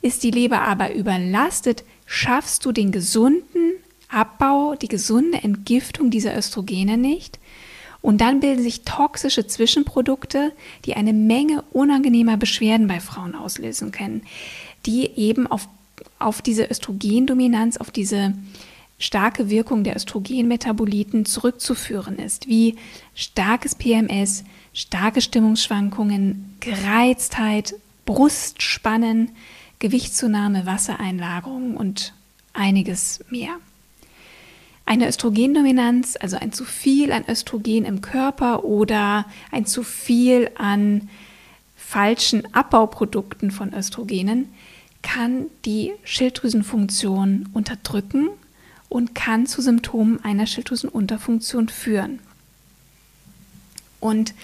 Ist 0.01 0.23
die 0.23 0.31
Leber 0.31 0.63
aber 0.63 0.95
überlastet, 0.95 1.85
schaffst 2.07 2.65
du 2.65 2.73
den 2.73 2.93
gesunden 2.93 3.73
Abbau, 4.09 4.75
die 4.75 4.89
gesunde 4.89 5.39
Entgiftung 5.43 6.11
dieser 6.11 6.37
Östrogene 6.37 6.99
nicht. 6.99 7.39
Und 8.03 8.21
dann 8.21 8.41
bilden 8.41 8.63
sich 8.63 8.83
toxische 8.83 9.47
Zwischenprodukte, 9.47 10.53
die 10.85 10.95
eine 10.95 11.13
Menge 11.13 11.63
unangenehmer 11.73 12.37
Beschwerden 12.37 12.89
bei 12.89 13.01
Frauen 13.01 13.37
auslösen 13.37 13.93
können, 13.93 14.23
die 14.87 15.09
eben 15.17 15.47
auf, 15.47 15.69
auf 16.19 16.43
diese 16.43 16.65
Östrogendominanz, 16.71 17.77
auf 17.77 17.91
diese 17.91 18.35
starke 18.99 19.51
Wirkung 19.51 19.85
der 19.85 19.97
Östrogenmetaboliten 19.97 21.25
zurückzuführen 21.25 22.19
ist, 22.19 22.47
wie 22.47 22.77
starkes 23.15 23.75
PMS, 23.75 24.45
starke 24.73 25.21
Stimmungsschwankungen, 25.21 26.57
Gereiztheit, 26.61 27.75
Brustspannen, 28.05 29.31
Gewichtszunahme, 29.81 30.67
Wassereinlagerung 30.67 31.77
und 31.77 32.15
einiges 32.53 33.25
mehr. 33.31 33.57
Eine 34.85 35.09
Östrogendominanz, 35.09 36.17
also 36.21 36.37
ein 36.37 36.53
zu 36.53 36.65
viel 36.65 37.13
an 37.13 37.25
Östrogen 37.29 37.85
im 37.85 38.01
Körper 38.01 38.65
oder 38.65 39.27
ein 39.51 39.67
zu 39.67 39.83
viel 39.83 40.51
an 40.57 41.09
falschen 41.77 42.55
Abbauprodukten 42.55 43.51
von 43.51 43.73
Östrogenen, 43.75 44.49
kann 45.03 45.47
die 45.65 45.93
Schilddrüsenfunktion 46.05 47.49
unterdrücken 47.53 48.29
und 48.89 49.15
kann 49.15 49.47
zu 49.47 49.61
Symptomen 49.63 50.25
einer 50.25 50.47
Schilddrüsenunterfunktion 50.47 51.69
führen. 51.69 52.19
Und 54.01 54.35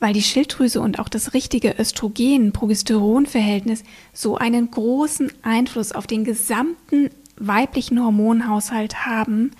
weil 0.00 0.14
die 0.14 0.22
Schilddrüse 0.22 0.80
und 0.80 0.98
auch 0.98 1.08
das 1.08 1.32
richtige 1.32 1.76
Östrogen-Progesteron-Verhältnis 1.78 3.84
so 4.12 4.36
einen 4.36 4.68
großen 4.70 5.32
Einfluss 5.42 5.92
auf 5.92 6.08
den 6.08 6.24
gesamten 6.24 7.08
weiblichen 7.36 8.02
Hormonhaushalt 8.02 9.06
haben, 9.06 9.52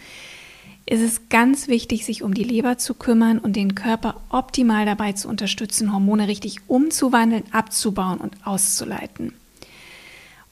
ist 0.85 1.01
es 1.01 1.29
ganz 1.29 1.69
wichtig, 1.69 2.05
sich 2.05 2.25
um 2.25 2.35
die 2.35 2.43
Leber 2.43 2.77
zu 2.77 2.95
kümmern 2.95 3.39
und 3.39 3.55
den 3.55 3.77
Körper 3.77 4.21
optimal 4.31 4.85
dabei 4.85 5.13
zu 5.13 5.29
unterstützen, 5.29 5.93
Hormone 5.93 6.27
richtig 6.27 6.57
umzuwandeln, 6.67 7.45
abzubauen 7.53 8.19
und 8.19 8.37
auszuleiten. 8.45 9.33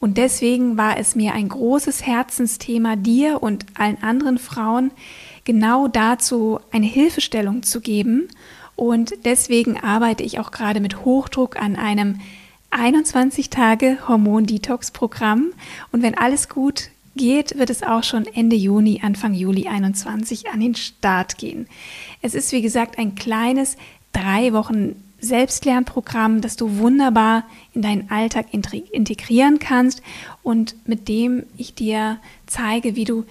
Und 0.01 0.17
deswegen 0.17 0.77
war 0.77 0.97
es 0.97 1.15
mir 1.15 1.35
ein 1.35 1.49
großes 1.49 2.07
Herzensthema, 2.07 2.97
dir 2.97 3.43
und 3.43 3.67
allen 3.75 4.03
anderen 4.03 4.39
Frauen 4.39 4.91
genau 5.45 5.89
dazu 5.89 6.59
eine 6.73 6.87
Hilfestellung 6.87 7.63
zu 7.63 7.81
geben 7.81 8.29
und 8.81 9.13
deswegen 9.27 9.77
arbeite 9.77 10.23
ich 10.23 10.39
auch 10.39 10.53
gerade 10.53 10.81
mit 10.81 11.05
Hochdruck 11.05 11.61
an 11.61 11.77
einem 11.77 12.19
21 12.71 13.51
Tage 13.51 13.99
Hormon-Detox-Programm. 14.09 15.53
Und 15.93 16.03
wenn 16.03 16.17
alles 16.17 16.49
gut 16.49 16.89
geht, 17.15 17.59
wird 17.59 17.69
es 17.69 17.83
auch 17.83 18.05
schon 18.05 18.25
Ende 18.25 18.57
Juni, 18.57 19.03
Anfang 19.05 19.35
Juli 19.35 19.69
21 19.69 20.49
an 20.49 20.61
den 20.61 20.75
Start 20.75 21.37
gehen. 21.37 21.67
Es 22.23 22.35
ist, 22.35 22.53
wie 22.53 22.63
gesagt, 22.63 22.97
ein 22.97 23.17
kleines 23.17 23.77
drei 24.15 24.55
Wochen 24.55 24.97
Selbstlernprogramm, 25.21 26.41
das 26.41 26.57
du 26.57 26.79
wunderbar 26.79 27.45
in 27.75 27.83
deinen 27.83 28.11
Alltag 28.11 28.47
integrieren 28.53 29.59
kannst 29.59 30.03
und 30.43 30.75
mit 30.87 31.09
dem 31.09 31.45
ich 31.57 31.75
dir 31.75 32.19
zeige, 32.47 32.97
wie 32.97 33.05
du 33.05 33.25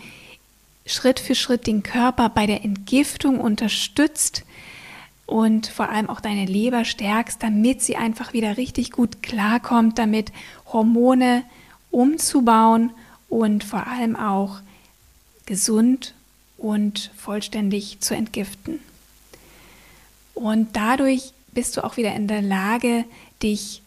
Schritt 0.86 1.20
für 1.20 1.36
Schritt 1.36 1.68
den 1.68 1.84
Körper 1.84 2.30
bei 2.30 2.46
der 2.46 2.64
Entgiftung 2.64 3.40
unterstützt, 3.40 4.44
und 5.30 5.68
vor 5.68 5.90
allem 5.90 6.10
auch 6.10 6.22
deine 6.22 6.46
Leber 6.46 6.86
stärkst, 6.86 7.42
damit 7.44 7.84
sie 7.84 7.96
einfach 7.96 8.34
wieder 8.34 8.58
richtig 8.58 8.92
gut 8.92 9.22
klarkommt, 9.22 10.00
damit 10.00 10.32
Hormone 10.74 11.44
umzubauen 11.92 12.92
und 13.30 13.64
vor 13.64 13.86
allem 13.86 14.16
auch 14.16 14.60
gesund 15.46 16.16
und 16.58 17.12
vollständig 17.16 18.00
zu 18.00 18.16
entgiften. 18.16 18.80
Und 20.34 20.76
dadurch 20.76 21.34
bist 21.60 21.76
du 21.76 21.84
auch 21.84 21.98
wieder 21.98 22.16
in 22.16 22.30
der 22.30 22.42
Lage, 22.42 23.04
dich 23.44 23.82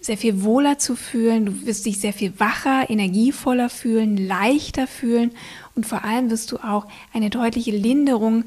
sehr 0.00 0.16
viel 0.16 0.44
wohler 0.44 0.78
zu 0.78 0.94
fühlen, 0.94 1.46
du 1.46 1.66
wirst 1.66 1.84
dich 1.84 1.98
sehr 1.98 2.12
viel 2.12 2.38
wacher, 2.38 2.88
energievoller 2.88 3.68
fühlen, 3.68 4.16
leichter 4.16 4.86
fühlen 4.86 5.32
und 5.74 5.86
vor 5.86 6.04
allem 6.04 6.30
wirst 6.30 6.52
du 6.52 6.58
auch 6.58 6.86
eine 7.12 7.28
deutliche 7.28 7.72
Linderung 7.72 8.44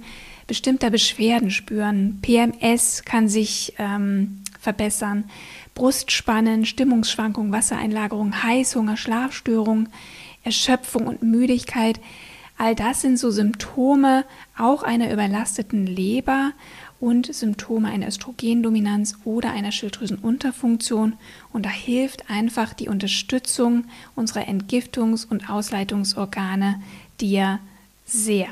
bestimmter 0.47 0.91
Beschwerden 0.91 1.51
spüren. 1.51 2.19
PMS 2.21 3.03
kann 3.03 3.27
sich 3.27 3.73
ähm, 3.79 4.43
verbessern, 4.61 5.25
Brustspannen, 5.75 6.65
Stimmungsschwankungen, 6.65 7.51
Wassereinlagerung, 7.51 8.43
Heißhunger, 8.43 8.95
Schlafstörung, 8.95 9.89
Erschöpfung 10.45 11.05
und 11.05 11.21
Müdigkeit. 11.21 11.99
All 12.57 12.75
das 12.75 13.01
sind 13.01 13.19
so 13.19 13.29
Symptome 13.29 14.23
auch 14.57 14.83
einer 14.83 15.11
überlasteten 15.11 15.85
Leber 15.85 16.53
und 16.99 17.33
Symptome 17.33 17.89
einer 17.89 18.07
Östrogendominanz 18.07 19.15
oder 19.23 19.51
einer 19.51 19.71
Schilddrüsenunterfunktion. 19.71 21.13
Und 21.53 21.65
da 21.65 21.69
hilft 21.69 22.29
einfach 22.29 22.73
die 22.73 22.89
Unterstützung 22.89 23.85
unserer 24.15 24.47
Entgiftungs- 24.47 25.25
und 25.27 25.49
Ausleitungsorgane 25.49 26.81
dir 27.21 27.59
sehr. 28.05 28.47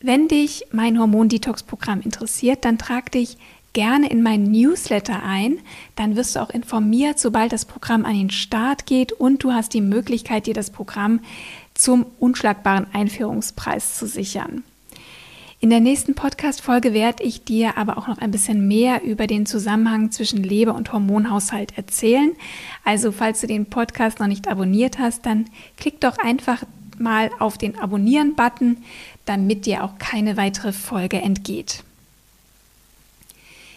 Wenn 0.00 0.28
dich 0.28 0.64
mein 0.70 0.98
Hormon-Detox-Programm 0.98 2.02
interessiert, 2.02 2.64
dann 2.64 2.78
trag 2.78 3.10
dich 3.10 3.36
gerne 3.72 4.10
in 4.10 4.22
meinen 4.22 4.50
Newsletter 4.50 5.22
ein. 5.22 5.58
Dann 5.96 6.14
wirst 6.14 6.36
du 6.36 6.40
auch 6.40 6.50
informiert, 6.50 7.18
sobald 7.18 7.52
das 7.52 7.64
Programm 7.64 8.04
an 8.04 8.16
den 8.16 8.30
Start 8.30 8.86
geht 8.86 9.12
und 9.12 9.42
du 9.42 9.52
hast 9.52 9.74
die 9.74 9.80
Möglichkeit, 9.80 10.46
dir 10.46 10.54
das 10.54 10.70
Programm 10.70 11.20
zum 11.74 12.06
unschlagbaren 12.20 12.86
Einführungspreis 12.92 13.98
zu 13.98 14.06
sichern. 14.06 14.62
In 15.60 15.70
der 15.70 15.80
nächsten 15.80 16.14
Podcast-Folge 16.14 16.94
werde 16.94 17.24
ich 17.24 17.44
dir 17.44 17.76
aber 17.76 17.98
auch 17.98 18.06
noch 18.06 18.18
ein 18.18 18.30
bisschen 18.30 18.68
mehr 18.68 19.02
über 19.02 19.26
den 19.26 19.44
Zusammenhang 19.44 20.12
zwischen 20.12 20.42
Leber 20.42 20.74
und 20.74 20.92
Hormonhaushalt 20.92 21.76
erzählen. 21.76 22.32
Also, 22.84 23.10
falls 23.10 23.40
du 23.40 23.48
den 23.48 23.66
Podcast 23.66 24.20
noch 24.20 24.28
nicht 24.28 24.46
abonniert 24.46 25.00
hast, 25.00 25.26
dann 25.26 25.46
klick 25.76 26.00
doch 26.00 26.18
einfach 26.18 26.62
mal 26.98 27.30
auf 27.40 27.58
den 27.58 27.76
Abonnieren-Button 27.78 28.78
damit 29.28 29.66
dir 29.66 29.84
auch 29.84 29.98
keine 29.98 30.36
weitere 30.36 30.72
Folge 30.72 31.20
entgeht. 31.20 31.84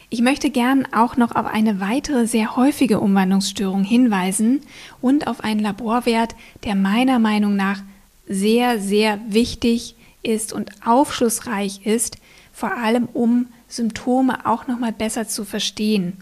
Ich 0.09 0.21
möchte 0.21 0.49
gern 0.49 0.87
auch 0.93 1.15
noch 1.17 1.35
auf 1.35 1.45
eine 1.45 1.79
weitere 1.79 2.27
sehr 2.27 2.55
häufige 2.55 2.99
Umwandlungsstörung 2.99 3.83
hinweisen 3.83 4.61
und 5.01 5.27
auf 5.27 5.43
einen 5.43 5.61
Laborwert, 5.61 6.35
der 6.63 6.75
meiner 6.75 7.19
Meinung 7.19 7.55
nach 7.55 7.81
sehr, 8.27 8.79
sehr 8.79 9.19
wichtig 9.27 9.95
ist 10.23 10.53
und 10.53 10.69
aufschlussreich 10.85 11.85
ist, 11.85 12.17
vor 12.53 12.75
allem 12.75 13.07
um 13.13 13.47
Symptome 13.67 14.45
auch 14.45 14.67
noch 14.67 14.79
mal 14.79 14.91
besser 14.91 15.27
zu 15.27 15.45
verstehen. 15.45 16.17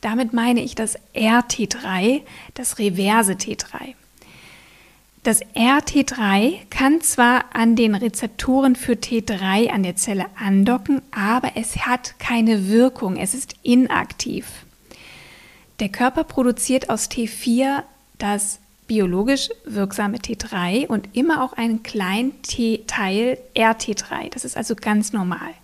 Damit 0.00 0.32
meine 0.32 0.62
ich 0.62 0.74
das 0.74 0.98
RT3, 1.14 2.22
das 2.54 2.78
reverse 2.78 3.32
T3. 3.32 3.94
Das 5.22 5.42
RT3 5.54 6.60
kann 6.70 7.02
zwar 7.02 7.54
an 7.54 7.76
den 7.76 7.94
Rezeptoren 7.94 8.74
für 8.74 8.92
T3 8.92 9.68
an 9.68 9.82
der 9.82 9.96
Zelle 9.96 10.24
andocken, 10.34 11.02
aber 11.10 11.52
es 11.56 11.84
hat 11.84 12.18
keine 12.18 12.68
Wirkung, 12.68 13.16
es 13.16 13.34
ist 13.34 13.54
inaktiv. 13.62 14.46
Der 15.78 15.90
Körper 15.90 16.24
produziert 16.24 16.88
aus 16.88 17.10
T4 17.10 17.82
das 18.16 18.60
biologisch 18.90 19.50
wirksame 19.64 20.16
T3 20.18 20.88
und 20.88 21.10
immer 21.12 21.44
auch 21.44 21.52
einen 21.52 21.84
kleinen 21.84 22.42
T-Teil 22.42 23.38
RT3. 23.54 24.30
Das 24.30 24.44
ist 24.44 24.56
also 24.56 24.74
ganz 24.74 25.12
normal. 25.12 25.54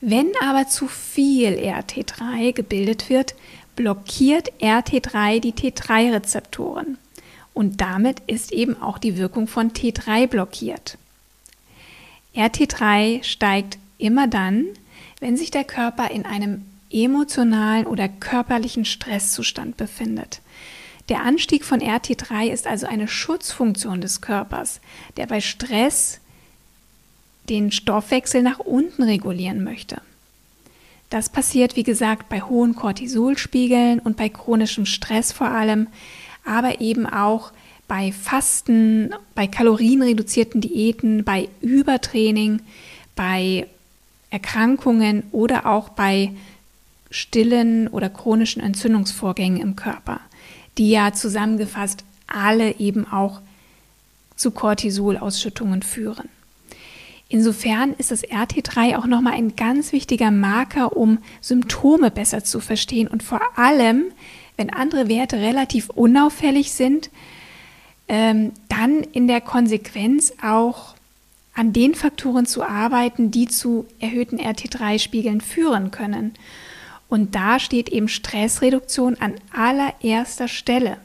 Wenn 0.00 0.32
aber 0.42 0.66
zu 0.66 0.88
viel 0.88 1.50
RT3 1.50 2.52
gebildet 2.52 3.08
wird, 3.08 3.36
blockiert 3.76 4.50
RT3 4.60 5.38
die 5.38 5.52
T3-Rezeptoren. 5.52 6.98
und 7.54 7.80
damit 7.80 8.18
ist 8.26 8.50
eben 8.50 8.82
auch 8.82 8.98
die 8.98 9.18
Wirkung 9.18 9.46
von 9.46 9.70
T3 9.70 10.26
blockiert. 10.26 10.98
RT3 12.34 13.22
steigt 13.22 13.78
immer 13.98 14.26
dann, 14.26 14.64
wenn 15.20 15.36
sich 15.36 15.52
der 15.52 15.62
Körper 15.62 16.10
in 16.10 16.26
einem 16.26 16.64
emotionalen 16.90 17.86
oder 17.86 18.08
körperlichen 18.08 18.84
Stresszustand 18.84 19.76
befindet. 19.76 20.41
Der 21.08 21.22
Anstieg 21.22 21.64
von 21.64 21.80
RT3 21.80 22.48
ist 22.48 22.66
also 22.66 22.86
eine 22.86 23.08
Schutzfunktion 23.08 24.00
des 24.00 24.20
Körpers, 24.20 24.80
der 25.16 25.26
bei 25.26 25.40
Stress 25.40 26.20
den 27.48 27.72
Stoffwechsel 27.72 28.42
nach 28.42 28.60
unten 28.60 29.02
regulieren 29.02 29.64
möchte. 29.64 30.00
Das 31.10 31.28
passiert, 31.28 31.76
wie 31.76 31.82
gesagt, 31.82 32.28
bei 32.28 32.40
hohen 32.40 32.74
Cortisolspiegeln 32.74 33.98
und 33.98 34.16
bei 34.16 34.28
chronischem 34.28 34.86
Stress 34.86 35.32
vor 35.32 35.48
allem, 35.48 35.88
aber 36.44 36.80
eben 36.80 37.06
auch 37.06 37.52
bei 37.86 38.12
Fasten, 38.12 39.14
bei 39.34 39.46
kalorienreduzierten 39.46 40.62
Diäten, 40.62 41.24
bei 41.24 41.48
Übertraining, 41.60 42.62
bei 43.14 43.66
Erkrankungen 44.30 45.24
oder 45.32 45.66
auch 45.66 45.90
bei 45.90 46.32
stillen 47.10 47.88
oder 47.88 48.08
chronischen 48.08 48.62
Entzündungsvorgängen 48.62 49.60
im 49.60 49.76
Körper, 49.76 50.20
die 50.78 50.90
ja 50.90 51.12
zusammengefasst 51.12 52.04
alle 52.26 52.78
eben 52.78 53.06
auch 53.06 53.40
zu 54.36 54.50
Cortisolausschüttungen 54.50 55.82
führen. 55.82 56.28
Insofern 57.28 57.94
ist 57.94 58.10
das 58.10 58.24
RT3 58.24 58.98
auch 58.98 59.06
nochmal 59.06 59.34
ein 59.34 59.56
ganz 59.56 59.92
wichtiger 59.92 60.30
Marker, 60.30 60.96
um 60.96 61.18
Symptome 61.40 62.10
besser 62.10 62.44
zu 62.44 62.60
verstehen 62.60 63.08
und 63.08 63.22
vor 63.22 63.40
allem, 63.56 64.04
wenn 64.56 64.70
andere 64.70 65.08
Werte 65.08 65.38
relativ 65.38 65.88
unauffällig 65.88 66.72
sind, 66.72 67.10
ähm, 68.08 68.52
dann 68.68 69.00
in 69.00 69.28
der 69.28 69.40
Konsequenz 69.40 70.34
auch 70.42 70.94
an 71.54 71.72
den 71.72 71.94
Faktoren 71.94 72.44
zu 72.44 72.62
arbeiten, 72.62 73.30
die 73.30 73.48
zu 73.48 73.86
erhöhten 73.98 74.38
RT3-Spiegeln 74.38 75.40
führen 75.40 75.90
können. 75.90 76.34
Und 77.12 77.34
da 77.34 77.60
steht 77.60 77.90
eben 77.90 78.08
Stressreduktion 78.08 79.18
an 79.20 79.34
allererster 79.52 80.48
Stelle. 80.48 80.96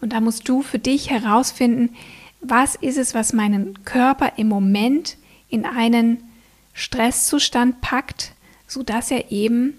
Und 0.00 0.12
da 0.12 0.20
musst 0.20 0.48
du 0.48 0.62
für 0.62 0.78
dich 0.78 1.10
herausfinden, 1.10 1.96
was 2.40 2.76
ist 2.76 2.98
es, 2.98 3.12
was 3.12 3.32
meinen 3.32 3.82
Körper 3.84 4.34
im 4.36 4.46
Moment 4.46 5.16
in 5.48 5.66
einen 5.66 6.22
Stresszustand 6.72 7.80
packt, 7.80 8.34
sodass 8.68 9.10
er 9.10 9.32
eben 9.32 9.74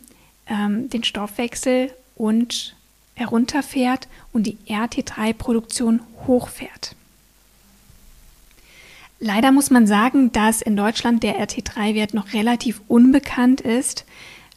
ähm, 0.48 0.90
den 0.90 1.06
Stoffwechsel 1.06 1.94
und 2.16 2.76
herunterfährt 3.14 4.10
und 4.34 4.44
die 4.44 4.58
RT3-Produktion 4.68 6.02
hochfährt. 6.28 6.98
Leider 9.22 9.54
muss 9.54 9.70
man 9.70 9.88
sagen, 9.88 10.34
dass 10.34 10.62
in 10.62 10.76
Deutschland 10.76 11.24
der 11.24 11.40
RT3-Wert 11.40 12.14
noch 12.14 12.34
relativ 12.34 12.82
unbekannt 12.90 13.62
ist, 13.62 14.04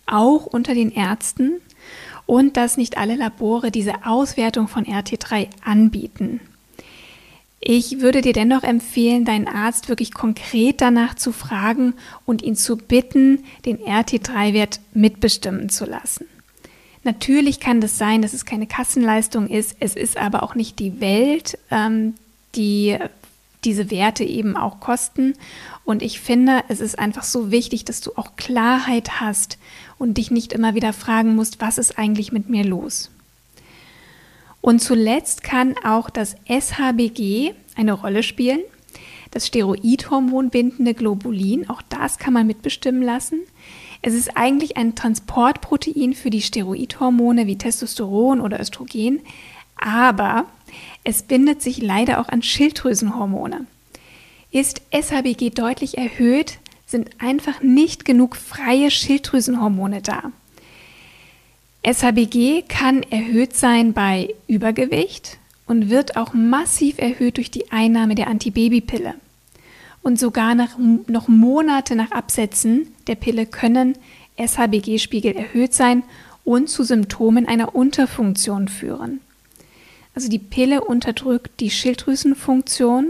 auch 0.06 0.46
unter 0.46 0.74
den 0.74 0.90
Ärzten, 0.90 1.60
und 2.26 2.56
dass 2.56 2.76
nicht 2.76 2.98
alle 2.98 3.14
Labore 3.14 3.70
diese 3.70 4.04
Auswertung 4.04 4.68
von 4.68 4.84
RT3 4.84 5.48
anbieten. 5.64 6.40
Ich 7.60 8.00
würde 8.00 8.20
dir 8.20 8.32
dennoch 8.32 8.62
empfehlen, 8.62 9.24
deinen 9.24 9.48
Arzt 9.48 9.88
wirklich 9.88 10.12
konkret 10.12 10.80
danach 10.80 11.14
zu 11.14 11.32
fragen 11.32 11.94
und 12.24 12.42
ihn 12.42 12.54
zu 12.54 12.76
bitten, 12.76 13.44
den 13.64 13.78
RT3-Wert 13.78 14.80
mitbestimmen 14.92 15.68
zu 15.68 15.84
lassen. 15.84 16.26
Natürlich 17.02 17.60
kann 17.60 17.80
das 17.80 17.98
sein, 17.98 18.22
dass 18.22 18.34
es 18.34 18.44
keine 18.44 18.66
Kassenleistung 18.66 19.48
ist. 19.48 19.76
Es 19.80 19.96
ist 19.96 20.16
aber 20.16 20.42
auch 20.42 20.54
nicht 20.54 20.78
die 20.80 21.00
Welt, 21.00 21.58
ähm, 21.70 22.14
die 22.56 22.98
diese 23.64 23.90
Werte 23.90 24.24
eben 24.24 24.56
auch 24.56 24.80
kosten. 24.80 25.34
Und 25.84 26.02
ich 26.02 26.20
finde, 26.20 26.62
es 26.68 26.80
ist 26.80 26.98
einfach 26.98 27.24
so 27.24 27.50
wichtig, 27.50 27.84
dass 27.84 28.00
du 28.00 28.12
auch 28.16 28.36
Klarheit 28.36 29.20
hast 29.20 29.58
und 29.98 30.18
dich 30.18 30.30
nicht 30.30 30.52
immer 30.52 30.74
wieder 30.74 30.92
fragen 30.92 31.35
musst, 31.35 31.61
was 31.61 31.78
ist 31.78 31.98
eigentlich 31.98 32.32
mit 32.32 32.48
mir 32.48 32.64
los. 32.64 33.11
Und 34.61 34.80
zuletzt 34.80 35.42
kann 35.42 35.76
auch 35.85 36.11
das 36.11 36.37
SHBG 36.48 37.54
eine 37.76 37.92
Rolle 37.92 38.22
spielen. 38.22 38.61
Das 39.30 39.46
Steroidhormon 39.46 40.50
bindende 40.50 40.94
Globulin, 40.94 41.68
auch 41.68 41.82
das 41.82 42.18
kann 42.18 42.32
man 42.32 42.46
mitbestimmen 42.46 43.02
lassen. 43.02 43.40
Es 44.02 44.14
ist 44.14 44.37
eigentlich 44.37 44.76
ein 44.76 44.94
Transportprotein 44.94 46.14
für 46.14 46.30
die 46.30 46.42
Steroidhormone 46.42 47.46
wie 47.46 47.59
Testosteron 47.59 48.40
oder 48.40 48.61
Östrogen, 48.61 49.20
aber 49.76 50.46
es 51.04 51.22
bindet 51.22 51.62
sich 51.62 51.82
leider 51.82 52.20
auch 52.20 52.28
an 52.28 52.42
Schilddrüsenhormone. 52.42 53.66
Ist 54.50 54.82
SHBG 54.92 55.50
deutlich 55.50 55.98
erhöht, 55.98 56.59
sind 56.87 57.11
einfach 57.18 57.61
nicht 57.62 58.05
genug 58.05 58.37
freie 58.37 58.90
Schilddrüsenhormone 58.90 60.03
da. 60.03 60.33
SHBG 61.85 62.62
kann 62.62 63.03
erhöht 63.05 63.57
sein 63.57 63.92
bei 63.92 64.35
Übergewicht 64.46 65.38
und 65.66 65.90
wird 65.90 66.16
auch 66.16 66.33
massiv 66.33 66.99
erhöht 66.99 67.37
durch 67.37 67.51
die 67.51 67.70
Einnahme 67.70 68.14
der 68.14 68.29
Antibabypille 68.29 69.14
und 70.07 70.20
sogar 70.20 70.55
nach, 70.55 70.79
noch 71.09 71.27
Monate 71.27 71.96
nach 71.96 72.12
Absetzen 72.12 72.94
der 73.09 73.16
Pille 73.16 73.44
können 73.44 73.99
SHBG-Spiegel 74.38 75.35
erhöht 75.35 75.75
sein 75.75 76.05
und 76.44 76.68
zu 76.68 76.85
Symptomen 76.85 77.49
einer 77.49 77.75
Unterfunktion 77.75 78.68
führen. 78.68 79.20
Also 80.14 80.29
die 80.29 80.38
Pille 80.38 80.85
unterdrückt 80.85 81.59
die 81.59 81.70
Schilddrüsenfunktion 81.70 83.09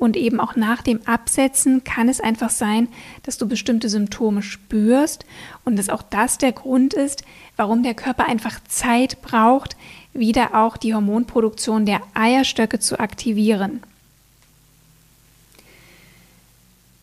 und 0.00 0.16
eben 0.16 0.40
auch 0.40 0.56
nach 0.56 0.80
dem 0.80 1.06
Absetzen 1.06 1.84
kann 1.84 2.08
es 2.08 2.20
einfach 2.20 2.48
sein, 2.48 2.88
dass 3.22 3.36
du 3.36 3.46
bestimmte 3.46 3.90
Symptome 3.90 4.42
spürst 4.42 5.26
und 5.64 5.76
dass 5.78 5.90
auch 5.90 6.02
das 6.02 6.38
der 6.38 6.52
Grund 6.52 6.94
ist, 6.94 7.22
warum 7.56 7.82
der 7.82 7.94
Körper 7.94 8.26
einfach 8.26 8.58
Zeit 8.66 9.20
braucht, 9.20 9.76
wieder 10.14 10.54
auch 10.54 10.78
die 10.78 10.94
Hormonproduktion 10.94 11.84
der 11.84 12.00
Eierstöcke 12.14 12.80
zu 12.80 12.98
aktivieren. 12.98 13.82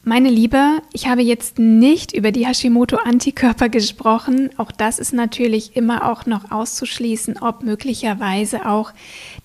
Meine 0.04 0.30
Liebe, 0.30 0.82
ich 0.94 1.08
habe 1.08 1.22
jetzt 1.22 1.60
nicht 1.60 2.14
über 2.14 2.32
die 2.32 2.48
Hashimoto-Antikörper 2.48 3.68
gesprochen. 3.70 4.50
Auch 4.58 4.72
das 4.72 5.00
ist 5.00 5.14
natürlich 5.14 5.76
immer 5.76 6.10
auch 6.10 6.26
noch 6.26 6.50
auszuschließen, 6.50 7.40
ob 7.42 7.62
möglicherweise 7.62 8.68
auch 8.68 8.94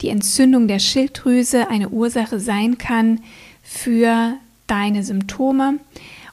die 0.00 0.08
Entzündung 0.08 0.68
der 0.68 0.78
Schilddrüse 0.78 1.68
eine 1.68 1.88
Ursache 1.88 2.38
sein 2.38 2.78
kann 2.78 3.20
für 3.72 4.35
deine 4.66 5.02
Symptome 5.02 5.78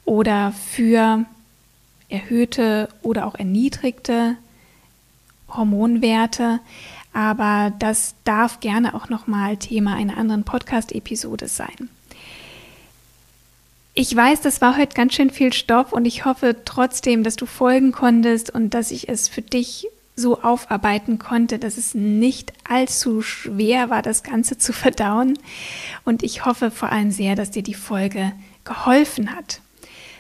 oder 0.04 0.52
für 0.52 1.26
erhöhte 2.10 2.90
oder 3.02 3.26
auch 3.26 3.36
erniedrigte 3.36 4.36
Hormonwerte. 5.48 6.60
Aber 7.14 7.72
das 7.80 8.14
darf 8.26 8.60
gerne 8.60 8.94
auch 8.94 9.10
nochmal 9.10 9.58
Thema 9.58 9.96
einer 9.96 10.18
anderen 10.18 10.44
Podcast-Episode 10.44 11.48
sein. 11.48 11.90
Ich 13.94 14.16
weiß, 14.16 14.42
das 14.42 14.62
war 14.62 14.78
heute 14.78 14.94
ganz 14.94 15.14
schön 15.14 15.30
viel 15.30 15.54
Stoff 15.54 15.94
und 15.94 16.06
ich 16.06 16.26
hoffe 16.26 16.58
trotzdem, 16.66 17.24
dass 17.24 17.36
du 17.36 17.46
folgen 17.46 17.92
konntest 17.92 18.50
und 18.50 18.74
dass 18.74 18.92
ich 18.92 19.10
es 19.10 19.28
für 19.28 19.42
dich 19.42 19.88
so 20.20 20.42
aufarbeiten 20.42 21.18
konnte, 21.18 21.58
dass 21.58 21.78
es 21.78 21.96
nicht 21.96 22.54
allzu 22.68 23.22
schwer 23.22 23.90
war, 23.90 24.02
das 24.02 24.22
Ganze 24.24 24.58
zu 24.58 24.74
verdauen. 24.74 25.40
Und 26.06 26.22
ich 26.22 26.46
hoffe 26.46 26.70
vor 26.70 26.92
allem 26.92 27.12
sehr, 27.12 27.36
dass 27.36 27.52
dir 27.52 27.64
die 27.64 27.74
Folge 27.74 28.34
geholfen 28.64 29.36
hat. 29.36 29.62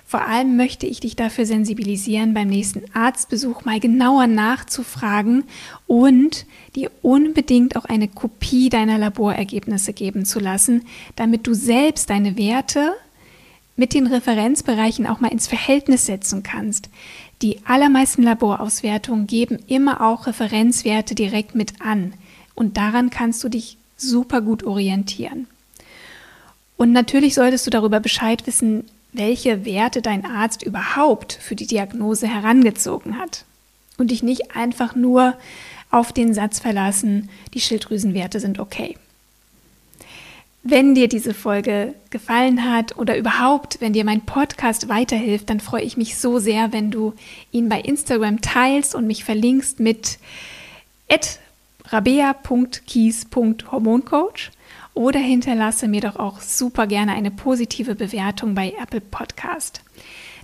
Vor 0.10 0.26
allem 0.26 0.58
möchte 0.58 0.88
ich 0.88 1.02
dich 1.02 1.16
dafür 1.16 1.46
sensibilisieren, 1.46 2.34
beim 2.34 2.48
nächsten 2.48 2.82
Arztbesuch 2.96 3.64
mal 3.64 3.80
genauer 3.80 4.26
nachzufragen 4.26 5.44
und 5.86 6.48
dir 6.76 6.90
unbedingt 7.04 7.76
auch 7.76 7.86
eine 7.86 8.08
Kopie 8.08 8.70
deiner 8.70 8.98
Laborergebnisse 8.98 9.94
geben 9.94 10.26
zu 10.26 10.40
lassen, 10.40 10.82
damit 11.16 11.46
du 11.46 11.54
selbst 11.54 12.10
deine 12.10 12.38
Werte 12.38 12.96
mit 13.76 13.94
den 13.94 14.08
Referenzbereichen 14.08 15.06
auch 15.06 15.20
mal 15.20 15.32
ins 15.32 15.46
Verhältnis 15.46 16.08
setzen 16.08 16.42
kannst. 16.42 16.90
Die 17.42 17.66
allermeisten 17.66 18.24
Laborauswertungen 18.24 19.26
geben 19.26 19.60
immer 19.68 20.02
auch 20.02 20.28
Referenzwerte 20.28 21.16
direkt 21.16 21.56
mit 21.56 21.82
an 21.82 22.14
und 22.54 22.76
daran 22.76 23.10
kannst 23.10 23.44
du 23.44 23.50
dich 23.50 23.78
super 23.96 24.42
gut 24.42 24.64
orientieren. 24.64 25.48
Und 26.76 26.92
natürlich 26.92 27.36
solltest 27.36 27.66
du 27.66 27.72
darüber 27.72 28.00
Bescheid 28.00 28.46
wissen, 28.46 28.86
welche 29.14 29.66
Werte 29.66 30.02
dein 30.02 30.26
Arzt 30.26 30.64
überhaupt 30.64 31.34
für 31.34 31.56
die 31.56 31.68
Diagnose 31.68 32.28
herangezogen 32.28 33.18
hat. 33.18 33.46
Und 33.98 34.12
dich 34.12 34.24
nicht 34.24 34.56
einfach 34.56 34.96
nur 34.96 35.38
auf 35.92 36.14
den 36.14 36.34
Satz 36.34 36.60
verlassen, 36.60 37.30
die 37.54 37.60
Schilddrüsenwerte 37.60 38.40
sind 38.40 38.60
okay. 38.60 38.96
Wenn 40.62 40.94
dir 40.94 41.08
diese 41.08 41.34
Folge 41.34 41.96
gefallen 42.10 42.70
hat 42.70 42.98
oder 42.98 43.18
überhaupt, 43.18 43.80
wenn 43.80 43.94
dir 43.94 44.04
mein 44.04 44.22
Podcast 44.22 44.90
weiterhilft, 44.90 45.50
dann 45.50 45.62
freue 45.62 45.84
ich 45.84 45.96
mich 45.96 46.18
so 46.18 46.38
sehr, 46.38 46.74
wenn 46.74 46.92
du 46.92 47.14
ihn 47.52 47.70
bei 47.70 47.80
Instagram 47.80 48.42
teilst 48.42 48.94
und 48.94 49.08
mich 49.08 49.24
verlinkst 49.24 49.80
mit 49.80 50.20
rabea.kies.hormoncoach 51.86 54.52
oder 54.94 55.20
hinterlasse 55.20 55.88
mir 55.88 56.02
doch 56.02 56.18
auch 56.18 56.42
super 56.42 56.88
gerne 56.88 57.14
eine 57.14 57.32
positive 57.32 57.96
Bewertung 57.96 58.54
bei 58.54 58.74
Apple 58.82 59.02
Podcast. 59.02 59.82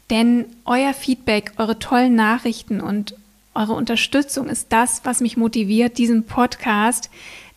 Denn 0.10 0.46
euer 0.64 0.94
Feedback, 0.94 1.52
eure 1.58 1.78
tollen 1.78 2.16
Nachrichten 2.16 2.80
und 2.80 3.16
eure 3.54 3.74
Unterstützung 3.74 4.48
ist 4.48 4.68
das, 4.70 5.02
was 5.04 5.22
mich 5.22 5.38
motiviert, 5.38 5.98
diesen 5.98 6.26
Podcast, 6.26 7.10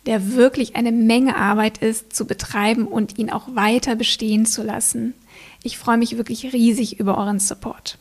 der 0.09 0.33
wirklich 0.33 0.75
eine 0.75 0.91
Menge 0.91 1.35
Arbeit 1.35 1.77
ist, 1.77 2.15
zu 2.15 2.25
betreiben 2.25 2.87
und 2.87 3.19
ihn 3.19 3.29
auch 3.29 3.43
weiter 3.53 3.95
bestehen 3.95 4.47
zu 4.47 4.63
lassen. 4.63 5.13
Ich 5.61 5.77
freue 5.77 5.99
mich 5.99 6.17
wirklich 6.17 6.51
riesig 6.51 6.99
über 6.99 7.15
euren 7.15 7.37
Support. 7.37 7.99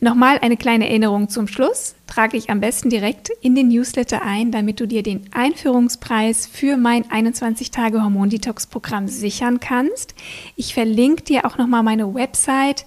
Nochmal 0.00 0.38
eine 0.38 0.56
kleine 0.56 0.88
Erinnerung 0.88 1.28
zum 1.28 1.46
Schluss. 1.46 1.94
Trage 2.06 2.38
ich 2.38 2.48
am 2.48 2.60
besten 2.60 2.88
direkt 2.88 3.28
in 3.42 3.54
den 3.54 3.68
Newsletter 3.68 4.22
ein, 4.22 4.50
damit 4.50 4.80
du 4.80 4.86
dir 4.86 5.02
den 5.02 5.28
Einführungspreis 5.34 6.46
für 6.46 6.78
mein 6.78 7.04
21-Tage-Hormon-Detox-Programm 7.04 9.08
sichern 9.08 9.60
kannst. 9.60 10.14
Ich 10.56 10.72
verlinke 10.72 11.22
dir 11.22 11.44
auch 11.44 11.58
nochmal 11.58 11.82
meine 11.82 12.14
Website 12.14 12.86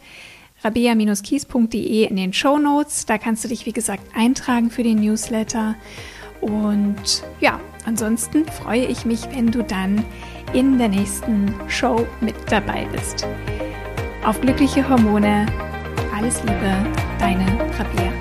rabea-kies.de 0.63 2.06
in 2.06 2.15
den 2.15 2.34
Show 2.34 2.58
Notes. 2.58 3.06
Da 3.06 3.19
kannst 3.19 3.43
du 3.43 3.47
dich, 3.47 3.67
wie 3.67 3.73
gesagt, 3.73 4.02
eintragen 4.15 4.71
für 4.71 4.82
den 4.82 5.02
Newsletter. 5.02 5.76
Und 6.41 7.23
ja, 7.39 7.60
ansonsten 7.86 8.45
freue 8.45 8.86
ich 8.86 9.06
mich, 9.06 9.28
wenn 9.32 9.52
du 9.52 9.63
dann 9.63 10.04
in 10.54 10.78
der 10.78 10.89
nächsten 10.89 11.54
Show 11.67 12.06
mit 12.21 12.36
dabei 12.50 12.86
bist. 12.91 13.28
Auf 14.26 14.39
glückliche 14.41 14.88
Hormone 14.88 15.45
alles 16.17 16.41
Liebe, 16.43 16.73
deine 17.19 17.45
Rabea. 17.78 18.16